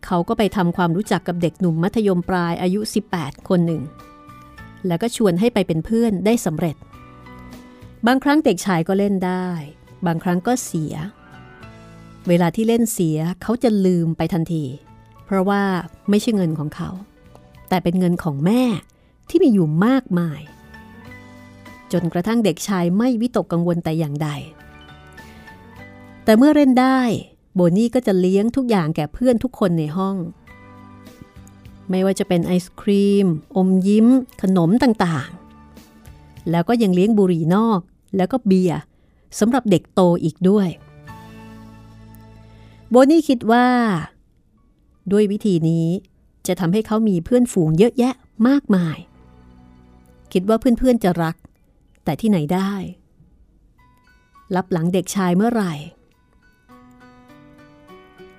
[0.09, 2.79] ขาก็ไปทำความรู้จักกับเด็กหนุ่มมัธยมปลายอายุ
[3.13, 3.83] 18 คนหนึ่ง
[4.87, 6.75] แล้วก็ชวนให้ไปเป็นเพื่อนได้สำเร็จ
[8.07, 9.47] บางครั้งเด็กชายก็เล่นได้
[10.05, 10.93] บางครั้งก็เสีย
[12.27, 14.65] เวลาที่เล่นเสียเขาจะลืมไปทันที
[15.25, 15.63] เพราะว่า
[16.09, 16.89] ไม่ใช่เงินของเขา
[17.69, 18.63] แต่เป็นเงินของแม่
[19.29, 20.41] ที่มีอยู่มากมาย
[21.91, 24.29] จนกระทั่งเด็กชายไม่วิตกกังวลแต่อย่างใด
[26.23, 27.01] แต่เมื่อเล่นได้
[27.59, 30.15] โบนี่ก็จะเลี้ยงทุกอย่างแก่เพื่อนทุกคนในห้อง
[31.89, 34.07] ไม่ว่าจะเป็นไอศครีม อมยิ้ม
[34.41, 37.79] ขนมต่างๆ แล้วก็ยังเลี้ยงบุหรี่นอก
[38.17, 38.79] แล้วก็เบียร์
[39.39, 40.67] สำหรับเด็กโตอีกด้วย
[42.89, 43.67] โบนี่คิดว่า
[45.11, 45.87] ด้วยวิธีนี้
[46.47, 48.13] จะทำให้เขามีเพื่อนฝูงเยอะแยะ
[48.47, 48.97] มากมาย
[50.33, 51.35] คิดว่าเพื่อนๆจะรัก
[52.03, 52.73] แต่ที่ไหนได้
[54.55, 55.73] รับหลังเด็กชายเมื่อไหร่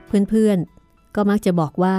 [0.08, 1.96] เพื่อนๆ ก็มักจะบอกว่า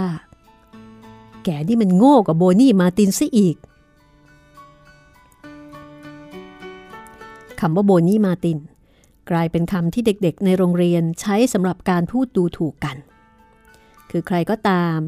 [1.43, 3.57] แกนี่มันโง่กว่าโบนี่มาตินซะอีก
[7.59, 8.57] คำว่าโบนี่มาติน
[9.29, 12.97] กลายเป็นคำที่เด็กๆ ในโรงเรียนใช้สำหรับการพูดดูถูกกัน
[14.11, 14.99] คือใครก็ตาม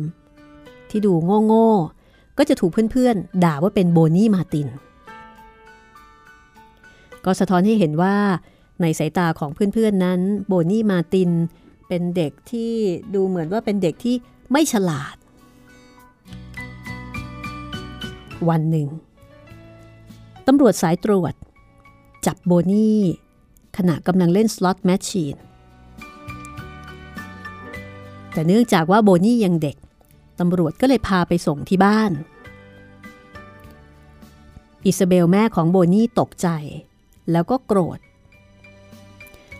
[0.90, 1.14] ที่ดู
[1.48, 4.68] โง่ๆ ก็จะถูกเพื่อนๆ ด่าว่าเป็นโบนี่มาติน
[7.26, 8.16] ก็สะท้อนให้เห็นว่า
[8.82, 11.30] ในสายตาของเพื่อนๆนั้น โบนี่มาติน
[11.94, 12.74] เป็นเด็กที่
[13.16, 14.16] ดูเหมือนว่าเป็นเด็กที่
[14.52, 15.16] ไม่ฉลาด
[18.50, 18.88] วันหนึ่ง
[20.48, 21.34] ตำรวจสายตรวจ
[22.26, 23.00] จับโบนี่
[23.78, 25.36] ขณะกำลังเล่นสล็อตแมชชีน
[28.34, 29.78] แต่เนื่องจากว่าโบนี่ยังเด็ก
[30.40, 32.12] ตำรวจก็เลยพาไปส่งที่บ้าน
[34.86, 36.48] อิซาเบลแม่ของโบนี่ตกใจ
[37.32, 38.00] แล้วก็โกรธ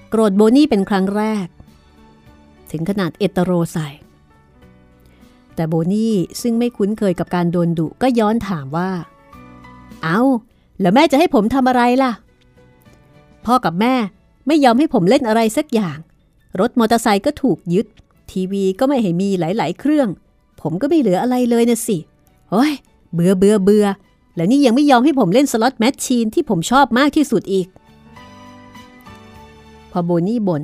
[0.10, 1.48] โกรธโบนี่เป็นครั้งแรก
[2.72, 3.88] ถึงขนาดเอตโรใส่
[5.56, 8.90] แต่โบนี่ซึ่งไม่คุ้นเคยกับการโดนดุก็ย้อนถามว่า
[10.04, 10.20] เอา
[10.82, 12.12] แล้วแม่จะให้ผมทำอะไรล่ะ
[13.46, 13.96] พ่อกับแม่
[14.48, 15.98] ไม่ยอมให้ผมเล่นอะไรสักอย่าง
[16.60, 17.88] รถมอเตอร์ไซค์ก็ถูกยึด
[18.32, 20.08] ทีวีก็ไม่ให้มีหลาย ๆ เครื่อง
[20.62, 21.98] ผมก็ไม่เหลืออะไรเลยนะสิ
[22.52, 22.74] โอ้ย
[23.14, 23.86] เบื่อเบื่อเบื่อ
[24.36, 27.68] แล้วนี่ยังไม่ยอมให้ผมเล่น slot machine ที่ผมชอบมากที่สุดอีก
[29.92, 30.64] พอโบนี่บ่น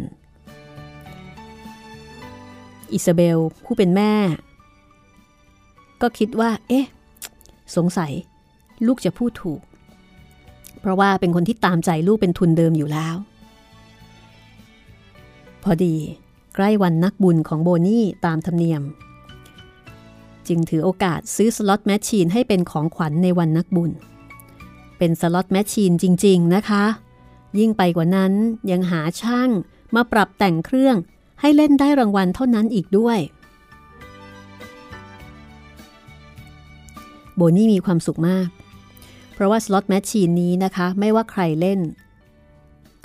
[2.93, 4.13] อิซาเบล ผู้เป็นแม่
[6.01, 6.85] ก็คิดว่า เอ๊ะ
[7.75, 8.11] สงสัย
[8.85, 9.61] ลูกจะพูดถูก
[10.79, 13.15] เพราะว่าเป็นคนที่ตามใจลูกเป็นทุนเดิมอยู่แล้ว
[15.63, 15.95] พอดี
[16.55, 18.81] ใกล้วันนักบุญของโบนี่ตามธรรมเนียม
[20.47, 23.91] จึงถือโอกาสซื้อ slot machine ให้เป็นของขวัญในวันนักบุญ
[24.97, 26.83] เป็น slot machine จริง ๆ นะคะ
[27.59, 28.33] ยิ่งไปกว่านั้น
[28.71, 29.49] ยังหาช่าง
[29.95, 30.95] มาปรับแต่งเครื่อง
[31.41, 33.19] ให้เล่นได้รางวัลเท่านั้นอีกด้วย
[37.35, 38.47] โบนี่มีความสุขมาก
[39.33, 41.79] เพราะว่าสล็อตแมชชีนนี้นะคะ ไม่ว่าใครเล่น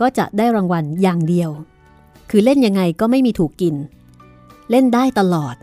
[0.01, 1.51] ก็จะได้รางวัลอย่างเดียว
[2.30, 3.74] คือเล่นยังไงก็ไม่มีถูกกิน
[4.70, 5.57] เล่นได้ตลอด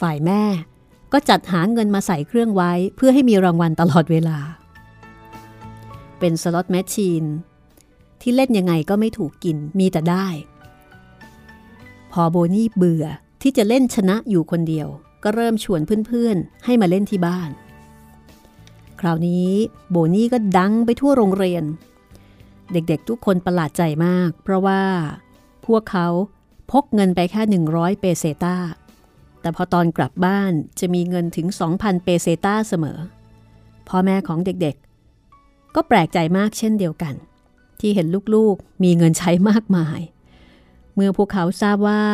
[0.00, 0.42] ฝ่ายแม่
[1.12, 4.38] ก็จัดหาเงินมาใส่เครื่องไว้เพื่อให้มีรางวัลตลอดเวลา
[6.18, 7.24] เป็นสล็อตแมชชีน
[8.28, 10.26] ที่เล่นยังไงก็ไม่ถูกกินมีแต่ได้
[12.12, 13.04] พอโบนี่เบื่อ
[13.42, 14.88] ที่จะเล่นชนะอยู่คนเดียว
[15.24, 17.50] ก็เริ่มชวนเพื่อนๆ ให้มาเล่นที่บ้าน
[19.00, 19.50] คราวนี้
[19.90, 21.64] โบนี่ก็ดังไปทั่วโรงเรียน
[22.72, 24.82] เด็กๆทุกคนประหลาดใจมาก เพราะว่า
[25.66, 26.08] พวกเขา
[26.72, 28.56] พกเงินไปแค่ 100 เปเซตา
[29.40, 31.46] แต่พอตอนกลับบ้านจะมีเงินถึง
[31.76, 32.98] 2,000 เปเซตาเสมอ
[33.88, 37.14] พ่อแม่ของเด็กๆ ก็แปลกใจมากเช่นเดียวกัน
[37.80, 40.00] ที่เห็นลูกๆมีเงินใช้มากมาย
[40.94, 42.04] เมื่อพวกเขาทราบว่า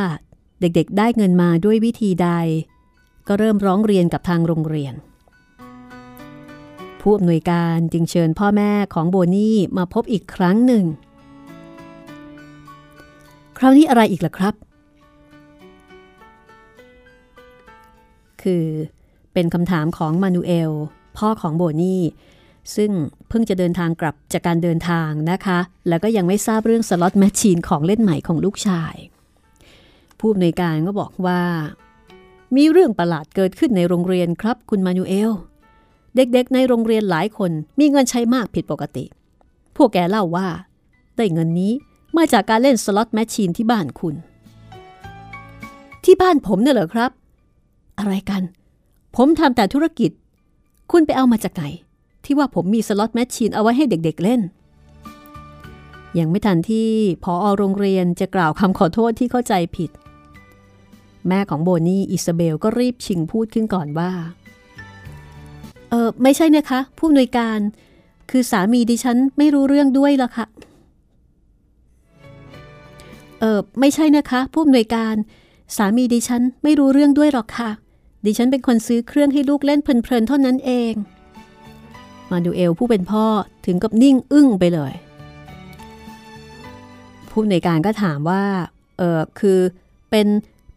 [0.60, 2.28] เด็กๆได้เงินมาด้วยวิธีใด
[3.28, 4.94] ก็เริ่มร้องเรียนกับทางโรงเรียน
[7.00, 10.84] ผู้อำนวยการจึงเชิญพ่อแม่ของโบนี่มาพบอีกครั้งหนึ่ง
[13.58, 14.54] คราวนี้อะไรอีกล่ะครับ
[18.42, 18.66] คือ
[19.32, 20.72] เป็นคำถามของมานูเอล
[21.18, 22.02] พ่อของโบนี่
[22.76, 22.90] ซึ่ง
[23.28, 25.58] เพิ่งจะเดินทางกลับจากการเดินทางนะคะ
[25.88, 28.94] แล้วก็ยังไม่ทราบเรื่องสล็อตแมชชีนของเล่นใหม่ของลูกชาย
[30.18, 31.42] ผู้อำนวยการก็บอกว่า
[32.56, 35.30] มีเรื่องประหลาดเกิดขึ้นในโรงเรียนครับคุณมานูเอล
[36.16, 37.50] เด็กๆในโรงเรียนหลายคน
[37.80, 39.04] มีเงินใช้มากผิดปกติ
[39.76, 40.48] พวกแกเล่าว่า
[41.16, 41.72] ได้เงินนี้
[42.16, 44.14] มาจากการเล่น slot machine ที่บ้านคุณ
[46.04, 47.10] ที่บ้านผมเนี่ยเหรอครับ
[47.98, 48.42] อะไรกัน
[49.16, 50.10] ผมทำแต่ธุรกิจ
[50.92, 51.64] คุณไปเอามาจากไหน
[52.24, 54.40] ที่ว่าผมมี slot machine เอาไว้ให้เด็กๆเล่น
[56.18, 56.88] ยังไม่ทันที่
[57.24, 59.90] ผอ.โรงเรียนจะกล่าวคำขอโทษที่เข้าใจผิด
[61.28, 64.10] แม่ของโบนี่อิซาเบลก็รีบชิงพูดขึ้นก่อนว่า
[65.90, 67.58] เออไม่ใช่นะคะ ผู้อำนวยการ
[68.30, 70.46] คือสามีดิฉันไม่รู้เรื่องด้วยล่ะค่ะ
[73.40, 75.14] เออไม่ใช่นะคะ ผู้อำนวยการ
[75.76, 77.70] สามีดิฉันไม่รู้เรื่องด้วยหรอกค่ะ
[78.26, 80.92] ดิฉันเป็นคนซื้อเครื่องให้ลูกเล่นเพลินๆเท่านั้นเอง
[82.32, 83.24] มาดูเอลผู้เป็นพ่อ
[83.66, 84.92] ถึงกับนิ่งอึ้งไปเลย
[87.30, 88.44] ผู้อำนการก็ถามว่า
[88.98, 89.58] เออคือ
[90.10, 90.26] เป็น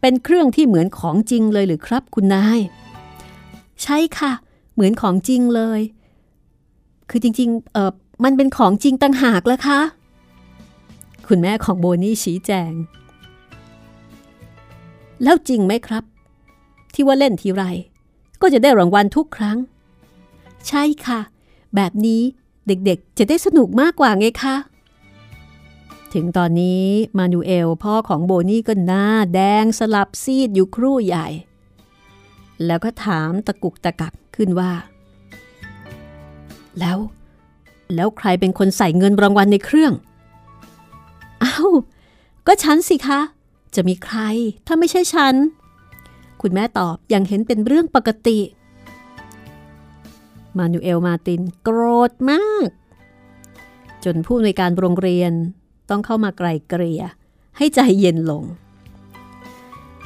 [0.01, 2.59] เป็นเครื่องที่เหมือนของจริงเลยหรือครับคุณนาย
[3.83, 4.31] ใช่ค่ะ
[4.73, 5.81] เหมือนของจริงเลย
[7.09, 7.91] คือจริงๆเออ
[8.23, 9.79] มันเป็นของจริงต่างหากแล้วคะ
[11.27, 12.71] คุณแม่ของโบนี่ชี้แจง
[15.23, 16.03] แล้วจริงไหมครับ
[16.93, 17.63] ที่ว่าเล่นทีไร
[18.41, 19.57] ก็จะได้รางวัลทุกครั้ง
[20.67, 21.19] ใช่ค่ะ
[21.76, 22.21] แบบนี้
[22.67, 24.55] เด็กๆ จะได้สนุกมากกว่าไงคะ
[26.13, 26.86] ถึงตอนนี้
[27.17, 31.28] มานูเอลพ่อของโบนี่ก็หน้าแดงสลับซีดอยู่ครู่ใหญ่
[32.65, 34.71] แล้วก็ถามตะกุกตะกักขึ้นว่า
[36.80, 36.97] แล้ว
[37.95, 39.93] แล้วใครเป็นคนใส่เงินรางวัลในเครื่อง
[41.43, 41.71] อ้าว
[42.47, 43.19] ก็ฉันสิคะ
[43.76, 44.17] จะมีใคร
[44.67, 45.36] ถ้าไม่ใช่ฉัน
[46.41, 48.39] คุณแม่ตอบอย่างเห็นเป็นเรื่องปกติ
[50.57, 51.79] มานูเอลมาตินโกร
[52.09, 52.69] ธมาก
[54.03, 55.31] จนผู้ในวยการโรงเรียน
[55.89, 57.03] ต้องเข้ามาไกลเกลี่ย
[57.57, 58.43] ให้ใจเย็นลง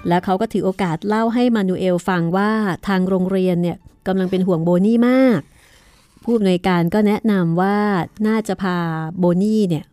[0.08, 2.52] และเขาก็ถือโอกาสเล่าให้มานูเอลฟังว่า
[2.88, 3.78] ทางโรงเรียนเนี่ย
[4.08, 5.42] กำลังเป็นห่วงโบนี่มาก
[6.24, 7.78] ผู้อำนวยการก็แนะนำว่า
[8.28, 8.78] น่าจะพา
[9.20, 9.86] โบนี่เนี่ย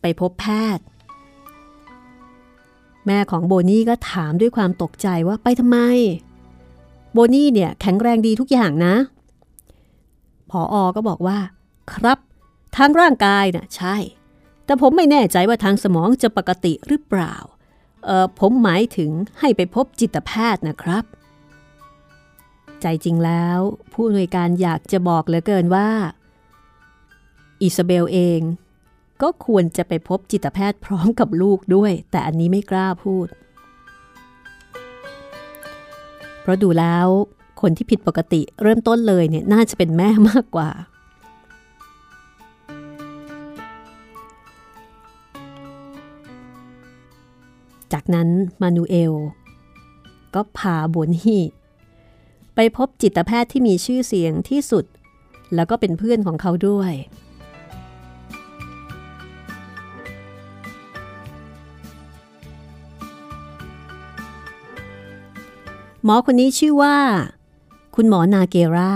[0.00, 0.84] ไปพบแพทย์
[3.06, 5.78] แม่ของโบนี่ก็ถามด้วยความตกใจว่าไปทำไม
[7.12, 8.94] โบนี่เนี่ยแข็งแรงดีทุกอย่างนะ
[10.50, 11.38] พออก็บอกว่า
[11.94, 12.18] ครับ
[12.76, 13.96] ทางร่างกายน่ะใช่
[14.64, 17.34] แต่ผมไม่แน่ใจว่าทางสมองจะปกติหรือเปล่า
[18.04, 21.04] เออผมหมายถึงให้ไปพบจิตแพทย์นะครับ
[22.82, 23.58] ใจจริงแล้ว
[23.92, 25.88] ผู้อำนวยการอยากจะบอกเหลือเกินว่า
[27.62, 28.40] อิซาเบลเอง
[29.22, 33.26] ก็ควรจะไปพบจิตแพทย์พร้อมกับลูกด้วย แต่อันนี้ไม่กล้าพูด
[36.40, 37.06] เพราะดูแล้ว
[37.60, 40.70] คนที่ผิดปกติเริ่มต้นเลยเนี่ยน่าจะเป็นแม่มากกว่า
[47.92, 48.28] จากนั้น
[48.62, 49.14] มานูเอล
[50.34, 51.38] ก็พาโบนี
[52.54, 54.84] ไปพบจิตแพทย์ที่มีชื่อเสียงที่สุด
[55.54, 56.92] แล้วก็เป็นเพื่อนของเขาด้วย
[66.04, 66.96] หมอคนนี้ชื่อว่า
[67.98, 68.94] คุณหมอนาเกรา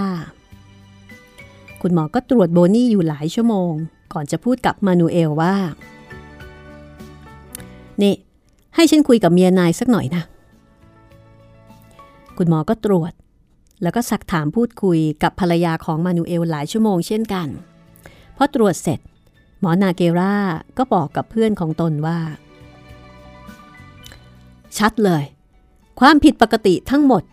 [1.83, 3.73] คุณหมอก็ตรวจโบนี่อยู่หลายชั่วโมง
[4.13, 5.55] ก่อนจะพูดกับมานูเอลว่า
[8.03, 8.15] นี่
[8.75, 10.23] ให้ฉันคุยกับเมียนายสักหน่อยนะ
[12.39, 13.13] คุณหมอก็ตรวจ
[13.83, 17.49] แล้วก็สักถามพูดคุยกับภรรยาของมานูเอลหลายชั่วโมงเช่นกัน
[18.37, 19.01] พอตรวจเสร็จ
[19.61, 20.35] หมอนาเกรา
[20.79, 22.19] ก็บอกกับเพื่อนของตนว่า
[24.79, 25.25] ชัดเลย
[26.01, 27.25] ความผิดปกติทั้งหมด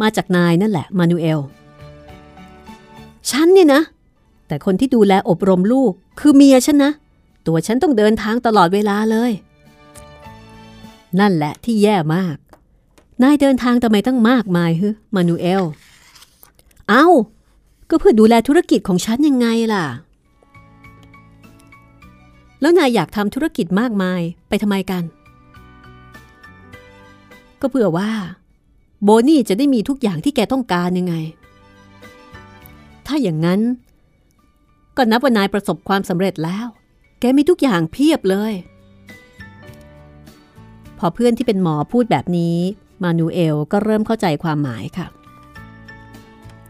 [0.00, 1.40] มาจากนายนั่นแหละมานูเอล
[3.30, 3.82] ฉันเนี่ยนะ
[4.46, 6.92] แต่คนที่ดูแลอบรมลูกคือเมียฉันนะ
[7.46, 9.32] ตัวฉันต้องเดินทางตลอดเวลาเลย
[11.20, 12.36] นั่นแหละที่แย่มาก
[13.22, 15.62] นายเดินทางทำไมตั้งมากมายฮึมานูเอล
[16.88, 17.06] เอา้า
[17.90, 19.84] ก็เพื่อดูแลธุรกิจของฉันยังไงล่ะ
[22.60, 25.02] แล้วนายอยากทำธุรกิจมากมายไปทำไมกัน
[27.60, 28.10] ก็เพื่อว่า
[29.04, 31.14] โบนี่จะได้มีทุกอย่างที่แกต้องการยังไง
[33.06, 33.60] ถ้าอย่างนั้น
[34.96, 36.66] ก็นับว่านายประสบความสำเร็จแล้ว
[37.20, 38.52] แกมีทุกอย่างเพียบเลย
[40.98, 42.56] พอเพื่อนที่เป็นหมอพูดแบบนี้
[43.02, 45.06] มานูเอลก็เริ่มเข้าใจความหมายค่ะ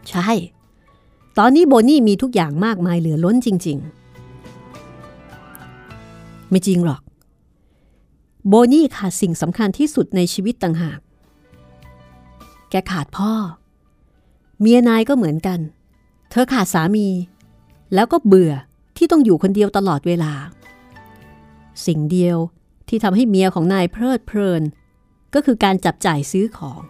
[0.09, 0.29] ใช่
[1.39, 3.79] ตอนนี้โบนี่มีทุกอย่างมากมายเหลือล้นจริง
[4.75, 7.01] ๆ ไม่จริงหรอก
[8.49, 11.01] โบนี่ขาดสิ่งสำคัญที่สุดในชีวิตต่างหาก
[12.75, 13.33] แกขาดพ่อ
[14.61, 15.61] เมียนายก็เหมือนกัน
[16.31, 17.09] เธอขาดสามี
[17.95, 18.53] แล้วก็เบื่อ
[18.97, 20.33] ที่ต้องอยู่คนเดียวตลอดเวลา
[21.87, 22.39] สิ่งเดียว
[22.89, 24.63] ที่ทำให้เมียของนายเพลิดเพลิน
[25.35, 26.81] ก็คือการจับจ่ายซื้อของ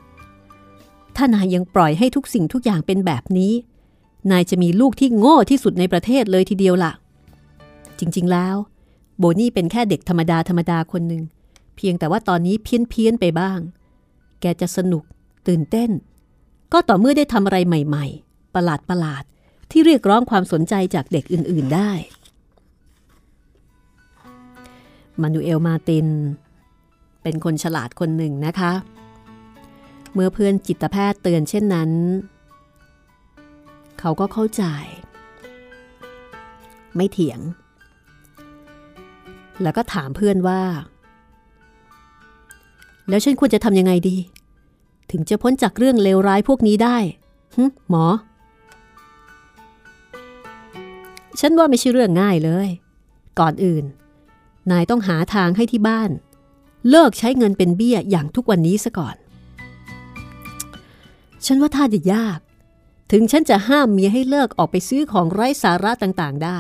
[1.17, 3.53] ถ้านายยังปล่อยให้ทุกสิ่งทุกอย่างเป็นแบบนี้
[4.31, 6.93] นายจะมีลูกที่โง่ที่สุดในประเทศเลยทีเดียวล่ะ
[7.99, 8.57] จริงๆแล้ว
[9.19, 11.23] โบนี่เป็นแค่เด็กธรรมดาธรรมดาคนหนึ่ง
[11.77, 13.59] เพียงแต่ว่าตอนนี้เพี้ยนเพี้ยนไปบ้าง
[14.41, 15.05] แกจะสนุก
[15.49, 15.91] ตื่นเต้น
[16.73, 21.91] ก็ต่อเมื่อได้ทำอะไรใหม่ๆ ประหลาดประหลาดๆที่เรียกร้องความสนใจจากเด็กอื่นๆได้
[25.21, 26.09] มานูเอลมาติน
[27.23, 28.73] เป็นคนฉลาดคนหนึ่งนะคะ
[30.15, 31.91] เมื่อเพื่อนจิตแพทย์เตือนเช่นนั้น
[34.01, 34.65] เขาก็เข้าใจ
[36.97, 37.41] ไม่เถียง
[39.63, 40.63] แล้วก็ถามเพื่อนว่า
[43.09, 44.17] แล้วฉันควรจะทำยังไงดี
[45.11, 46.97] ถึงจะพ้นจากเรื่องเลวร้ายพวกนี้ได้
[47.57, 48.07] ฮึหมอ
[51.41, 52.69] ฉันว่าไม่ใช่เรื่องง่ายเลย
[53.39, 53.85] ก่อนอื่น
[54.71, 56.11] นายต้องหาทางให้ที่บ้าน
[56.91, 59.17] เลิกใช้เงินเป็นเบี้ยอย่างทุกวันนี้ซะก่อน
[61.47, 62.39] ฉันว่าท่าจะยาก
[63.13, 66.59] ถึงฉันจะห้ามเมียให้เลิกออกไปซื้อของไร้สาระต่างๆ ได้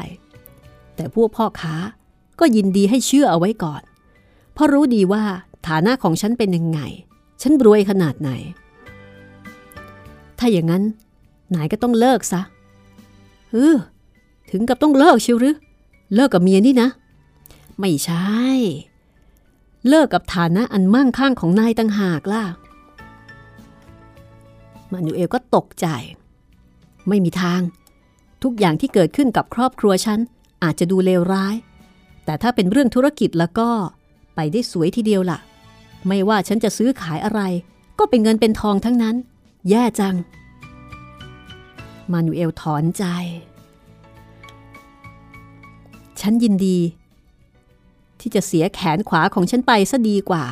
[0.95, 1.77] แต่พวกพ่อค้า
[2.41, 3.83] ก็ยินดีให้เชื่อเอาไว้ก่อน
[4.53, 5.25] เพราะรู้ดีว่า
[5.69, 6.81] ฐานะของฉันเป็นยังไง
[7.47, 8.31] ฉันรวยขนาดไหน
[10.39, 10.83] ถ้าอย่างนั้น
[11.55, 12.41] นายก็ต้องเลิกซะ
[13.53, 13.77] เออ
[14.51, 15.57] ถึงกับต้องเลิกชิวหรือ
[16.15, 16.89] เลิกกับเมียนี่นะ
[17.79, 18.35] ไม่ใช่
[19.89, 22.43] เลิกกับฐานะอันมั่งคั่งของนายตั้งหากล่ะ
[24.93, 25.87] มานูเอลก็ตกใจ
[27.09, 27.61] ไม่มีทาง
[28.43, 30.19] ทุกอย่างที่เกิดขึ้นกับครอบครัวฉัน
[30.63, 31.55] อาจจะดูเลวร้าย
[32.25, 33.69] แต่ถ้าเป็นเรื่องธุรกิจแล้วก็
[34.35, 35.39] ไปได้สวยทีเดียวล่ะ
[36.09, 37.41] ไม่ว่าฉันจะซื้อขายอะไร
[37.99, 39.17] ก็เป็นเงินเป็นทองทั้งนั้น
[39.71, 40.15] แย่จัง
[42.13, 43.05] มานูเอลถอนใจ
[46.21, 46.79] ฉันยินดี
[48.21, 50.45] ที่จะเสียแขนขวาของฉันไปซะดีกว่า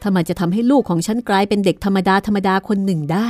[0.00, 3.28] ถ้ามันจะทำให้ลูกของฉันกลายเป็นเด็กธรรมดาธรรมดาคนหนึ่งได้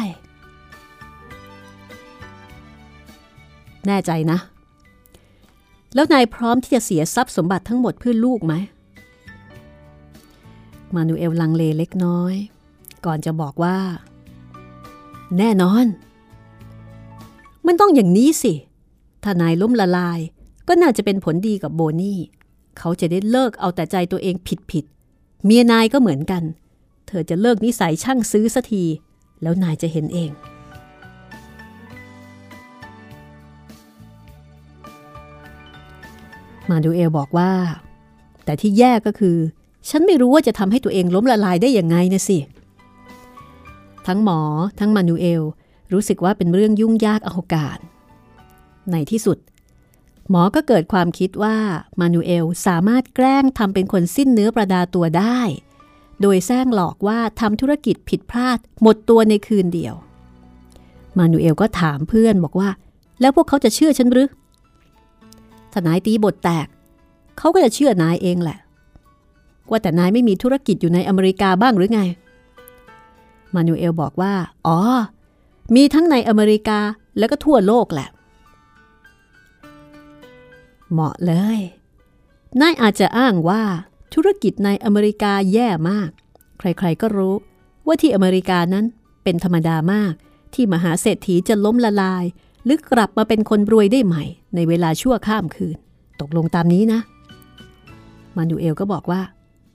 [3.86, 4.38] แน่ใจนะ
[5.95, 8.55] แล้วนายพร้อมที่จะเสียทรัพย์สมบัติทั้งหมดเพื่อลูกไหม
[10.95, 12.34] มานูเอลลังเลเล็กน้อย
[13.07, 13.78] ก่อนจะบอกว่า
[15.38, 15.86] แน่นอน
[17.66, 18.55] มันต้องอย่างนี้สิ
[19.22, 20.20] ถ้านายล้มละลาย
[20.68, 22.18] ก็น่าจะเป็นผลดีกับโบนี่
[22.78, 24.84] เขาจะได้เลิกเอาแต่ใจตัวเองผิดผิด
[25.45, 26.43] เมียนายก็เหมือนกัน
[27.07, 28.84] เธอจะเลิกนิสัยช่างซื้อสัที
[29.43, 30.30] แล้วนายจะเห็นเอง
[36.70, 37.53] มาดูเอลบอกว่า
[38.45, 39.36] แต่ที่แย่ก็คือ
[39.89, 42.39] ฉันไม่รู้ว่าจะทำให้ตัวเองล้มละลายได้อย่างไงนะสิ
[44.07, 44.41] ทั้งหมอ
[44.78, 45.43] ทั้งมานูเอล
[45.93, 47.78] รู้สึกว่าเป็นเรื่องยุ่งยากอาการ
[48.91, 49.39] ในที่สุด
[50.30, 51.57] หมอก็เกิดความคิดว่า
[52.01, 55.41] มานูเอลสามารถแกล้งทำเป็นคนสิ้นเนื้อประดาตัวได้
[56.20, 59.95] โดยแซงหลอกว่าทำธุรกิจผิดพลาดหมดตัวในคืนเดียว
[61.18, 62.70] มานูเอลก็ถามเพื่อนบอกว่า
[63.20, 64.30] แล้วพวกเขาจะเชื่อฉันหรือ
[65.72, 66.66] ถ้านายตีบทแตก
[67.39, 68.59] เขาก็จะเชื่อนายเองแหละ
[69.72, 72.02] ว่าแต่นายไม่มีธุรกิจอยู่ในอเมริกาบ้างหรือไง
[73.54, 74.32] มานูเอลบอกว่า
[74.66, 74.78] อ๋อ
[75.74, 76.78] มีทั้งในอเมริกา
[77.18, 78.08] แล้วก็ทั่วโลกแหละ
[80.92, 81.58] เหมาะเลย
[82.60, 83.62] นายอาจจะอ้างว่า
[84.14, 86.10] ธุรกิจในอเมริกาแย่มาก
[86.58, 87.34] ใครๆก็รู้
[87.86, 88.84] ว่าที่อเมริกานั้น
[89.24, 90.12] เป็นธรรมดามาก
[90.54, 92.24] ที่มหาเศรษฐีจะล้มละลาย
[92.64, 95.76] หรือกลับมาเป็นคนรวยได้ใหม่ ในเวลาชั่วข้ามคืน
[96.20, 97.00] ตกลงตามนี้นะ
[98.36, 99.20] มานูเอลก็บอกว่า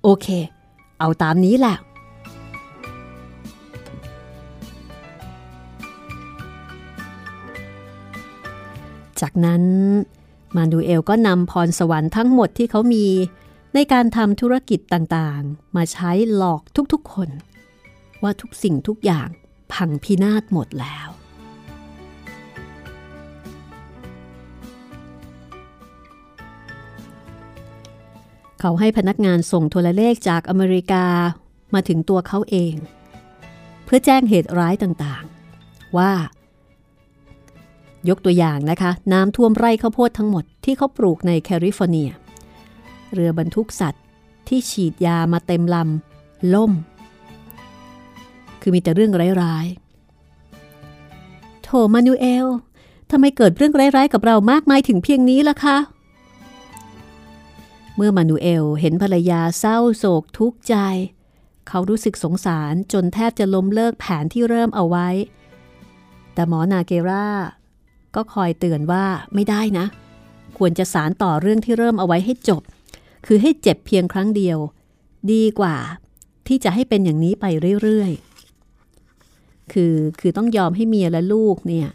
[0.09, 0.27] โอเค
[0.99, 1.77] เอาตามนี้แหละ
[9.21, 9.63] จากนั้น
[10.57, 13.05] มาดูเอลก็นำพรสวรรค์ทั้งหมดที่เขามี
[13.73, 16.61] ในการทำธุรกิจต่างๆ มาใช้หลอก
[16.93, 17.29] ทุกๆคน
[18.23, 19.29] ว่าทุกสิ่งทุกอย่าง
[19.73, 21.16] พังพินาศหมดแล้ว
[28.59, 31.05] เขาให้พนักงานส่งโทรเลขจากอเมริกา
[31.73, 32.73] มาถึงตัวเขาเอง
[33.85, 36.11] เพื่อแจ้งเหตุร้ายต่างๆ ว่า
[38.09, 42.09] ยกตัวอย่างนะคะ น้ำท่วมไร่ข้าวโพดทั้งหมดที่เขาปลูกในแคลิฟอร์เนีย
[43.13, 44.03] เรือบรรทุกสัตว์
[44.47, 46.71] ที่ฉีดยามาเต็มลำล่ม
[48.61, 52.47] คือมีแต่เรื่องร้ายๆโถมานูเอล
[53.11, 55.77] ทำไมเกิดเรื่องร้ายๆกับเรามากมายถึงเพียงนี้ล่ะคะ
[57.97, 60.75] เมื่อมานูเอลเห็นภรรยาเศร้าโศกทุกข์ใจ
[61.67, 65.07] เขารู้สึกสงสารจนแทบจะล้มเลิกแผนที่เริ่มเอาไว้
[66.33, 67.27] แต่หมอนาเกรา
[68.15, 69.85] ก็คอยเตือนว่าไม่ได้นะ
[70.57, 72.61] ควรจะสารต่อเรื่องที่เริ่มเอาไว้ให้จบ
[73.25, 74.57] คือให้เจ็บเพียงครั้งเดียว
[75.31, 75.75] ดีกว่า
[76.47, 77.45] ที่จะให้เป็นอย่างนี้ไป
[77.81, 81.87] เรื่อยๆ คือคือต้องยอมให้เมียและลูกเนี่ย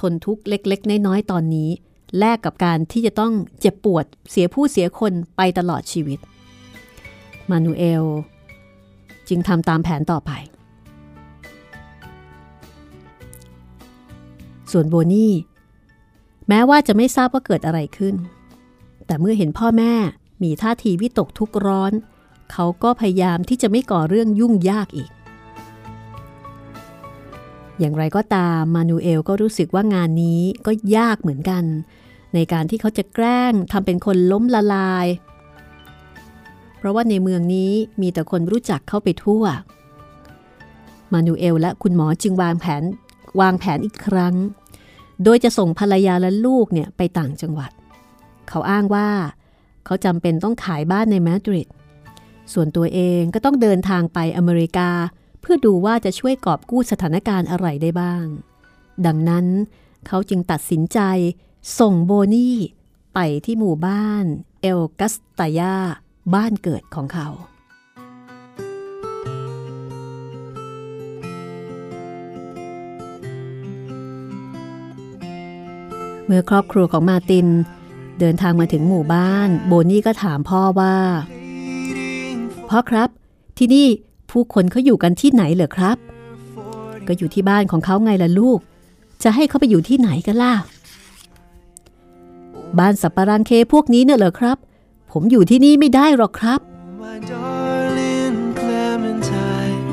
[0.00, 1.70] ทนทุกข์เล็ก ๆ น้อยๆ ตอนนี้
[2.18, 6.18] แลกกับการที่จะต้องเจ็บปวดเสียผู้เสียคนไปตลอดชีวิต
[7.50, 8.04] มานูเอล
[9.28, 10.30] จึงทำตามแผนต่อไป
[14.72, 15.32] ส่วนโบนี่
[16.48, 18.14] แม้ว่าจะไม่ทราบว่าเกิดอะไรขึ้น
[19.06, 19.92] แต่เมื่อเห็นพ่อแม่
[20.42, 21.92] มีท่าทีวิตกทุกข์ร้อน
[22.52, 25.10] เขาก็พยายามที่จะไม่ก่อเรื่องยุ่งยากอีก
[27.78, 31.64] อย่างไรก็ตามมานูเอลก็รู้สึกว่างานนี้ก็ยากเหมือนกัน
[32.34, 35.06] ในการที่เขาจะแกล้งทำเป็นคนล้มละลาย
[36.76, 39.44] เพราะว่าในเมืองนี้มีแต่คนรู้จักเข้าไปทั่ว
[41.12, 42.82] มานูเอลและคุณหมอจึงวางแผน
[43.40, 44.34] วางแผนอีกครั้ง
[45.24, 47.70] โดยจะส่งภรรยาและลูกเนี่ยไปต่างจังหวัด
[48.48, 49.08] เขาอ้างว่า
[49.84, 51.68] เขาจำเป็นต้องขายบ้านในมาดริด
[52.52, 54.90] ส่วนตัวเองก็ต้องเดินทางไปอเมริกา
[55.40, 58.24] เพื่อดูว่าจะช่วยกอบกู้สถานการณ์อะไรได้บ้าง
[59.06, 59.46] ดังนั้น
[60.06, 60.98] เขาจึงตัดสินใจ
[61.78, 62.56] ส่งโบนี่
[63.14, 64.24] ไปที่หมู่บ้าน
[64.60, 65.74] เอลกัสตายา
[66.34, 67.28] บ้านเกิดของเขา
[76.26, 77.46] เมื่อครอบครัวของมาติน
[78.20, 80.96] เดินทางมาถึงหมู่บ้าน โบนี่ก็ถามพ่อว่า
[82.68, 83.08] พ่อครับ
[83.58, 83.86] ที่นี่
[84.30, 85.96] ผู้คนเขาอยู่กันที่ไหนเหรอครับ
[87.06, 88.58] ก็อยู่ที่บ้านของเขาไงล่ะลูก
[89.22, 90.54] จะให้เขาไปอยู่ที่ไหนกันล่ะ
[92.80, 94.56] บ้านสับปะรังเคพวกนี้เนี่ยเหรอครับ
[95.12, 96.60] ผมอยู่ที่นี่ไม่ได้หรอกครับ
[97.02, 99.88] My darling Clementine,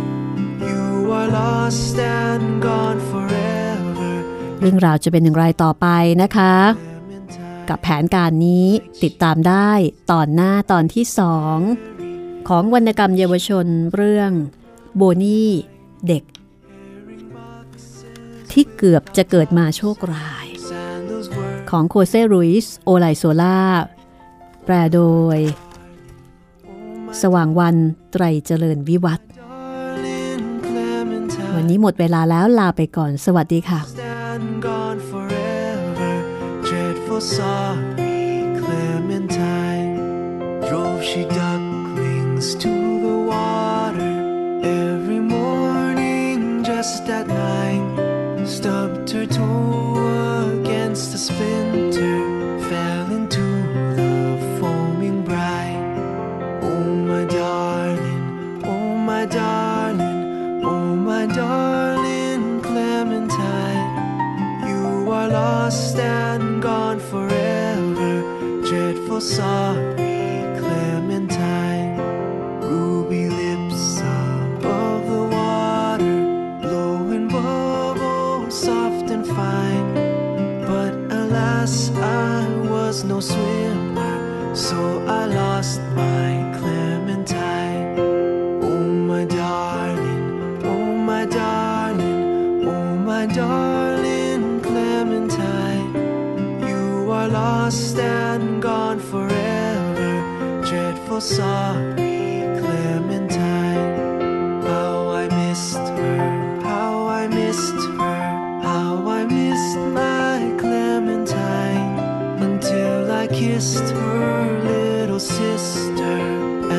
[0.69, 0.83] you
[1.17, 4.11] are lost and gone forever.
[4.59, 5.87] เรื่องราวจะเป็นอย่างไรต่อไป
[6.21, 8.67] นะคะ Clementine, กับแผนการนี้
[9.03, 9.71] ติดตามได้
[10.11, 11.57] ตอนหน้าตอนที่สอง
[12.47, 13.65] ของวรรณกรรมเยาวชน
[13.95, 14.31] เรื่อง
[14.95, 15.51] โบนี่
[16.07, 16.23] เด็ก
[18.51, 20.40] ที่เกือบจะเกิดมาโชคร้าย sandals were
[21.71, 23.57] ของโคเซรุยส์โอไลโซล่า
[24.65, 24.99] แปลโด
[25.35, 25.37] ย
[27.21, 27.75] สว่างวัน
[28.11, 29.19] ไตรเจริญวิวัฒ
[31.55, 33.79] วันนี้หมดเวลาแล้วลาไปก่อนสวัสดีค่ะ
[44.83, 47.85] Every morning just at nine
[48.55, 49.90] stubbed her toe
[50.91, 52.19] against a splinter,
[52.67, 53.45] fell into
[53.95, 55.95] the foaming brine.
[56.61, 63.87] Oh, my darling, oh, my darling, oh, my darling Clementine.
[64.67, 68.11] You are lost and gone forever.
[68.67, 70.10] Dreadful sorry,
[83.21, 87.99] swimmer, so I lost my Clementine.
[88.63, 95.93] Oh, my darling, oh, my darling, oh, my darling Clementine.
[96.67, 100.61] You are lost and gone forever.
[100.65, 101.90] Dreadful sorry,
[113.61, 116.17] kissed her little sister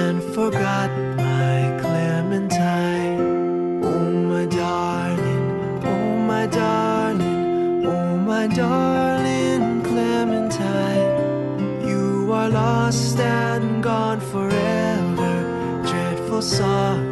[0.02, 3.84] and forgot my Clementine.
[3.84, 11.86] Oh, my darling, oh, my darling, oh, my darling Clementine.
[11.86, 15.34] You are lost and gone forever.
[15.86, 17.11] Dreadful sorry,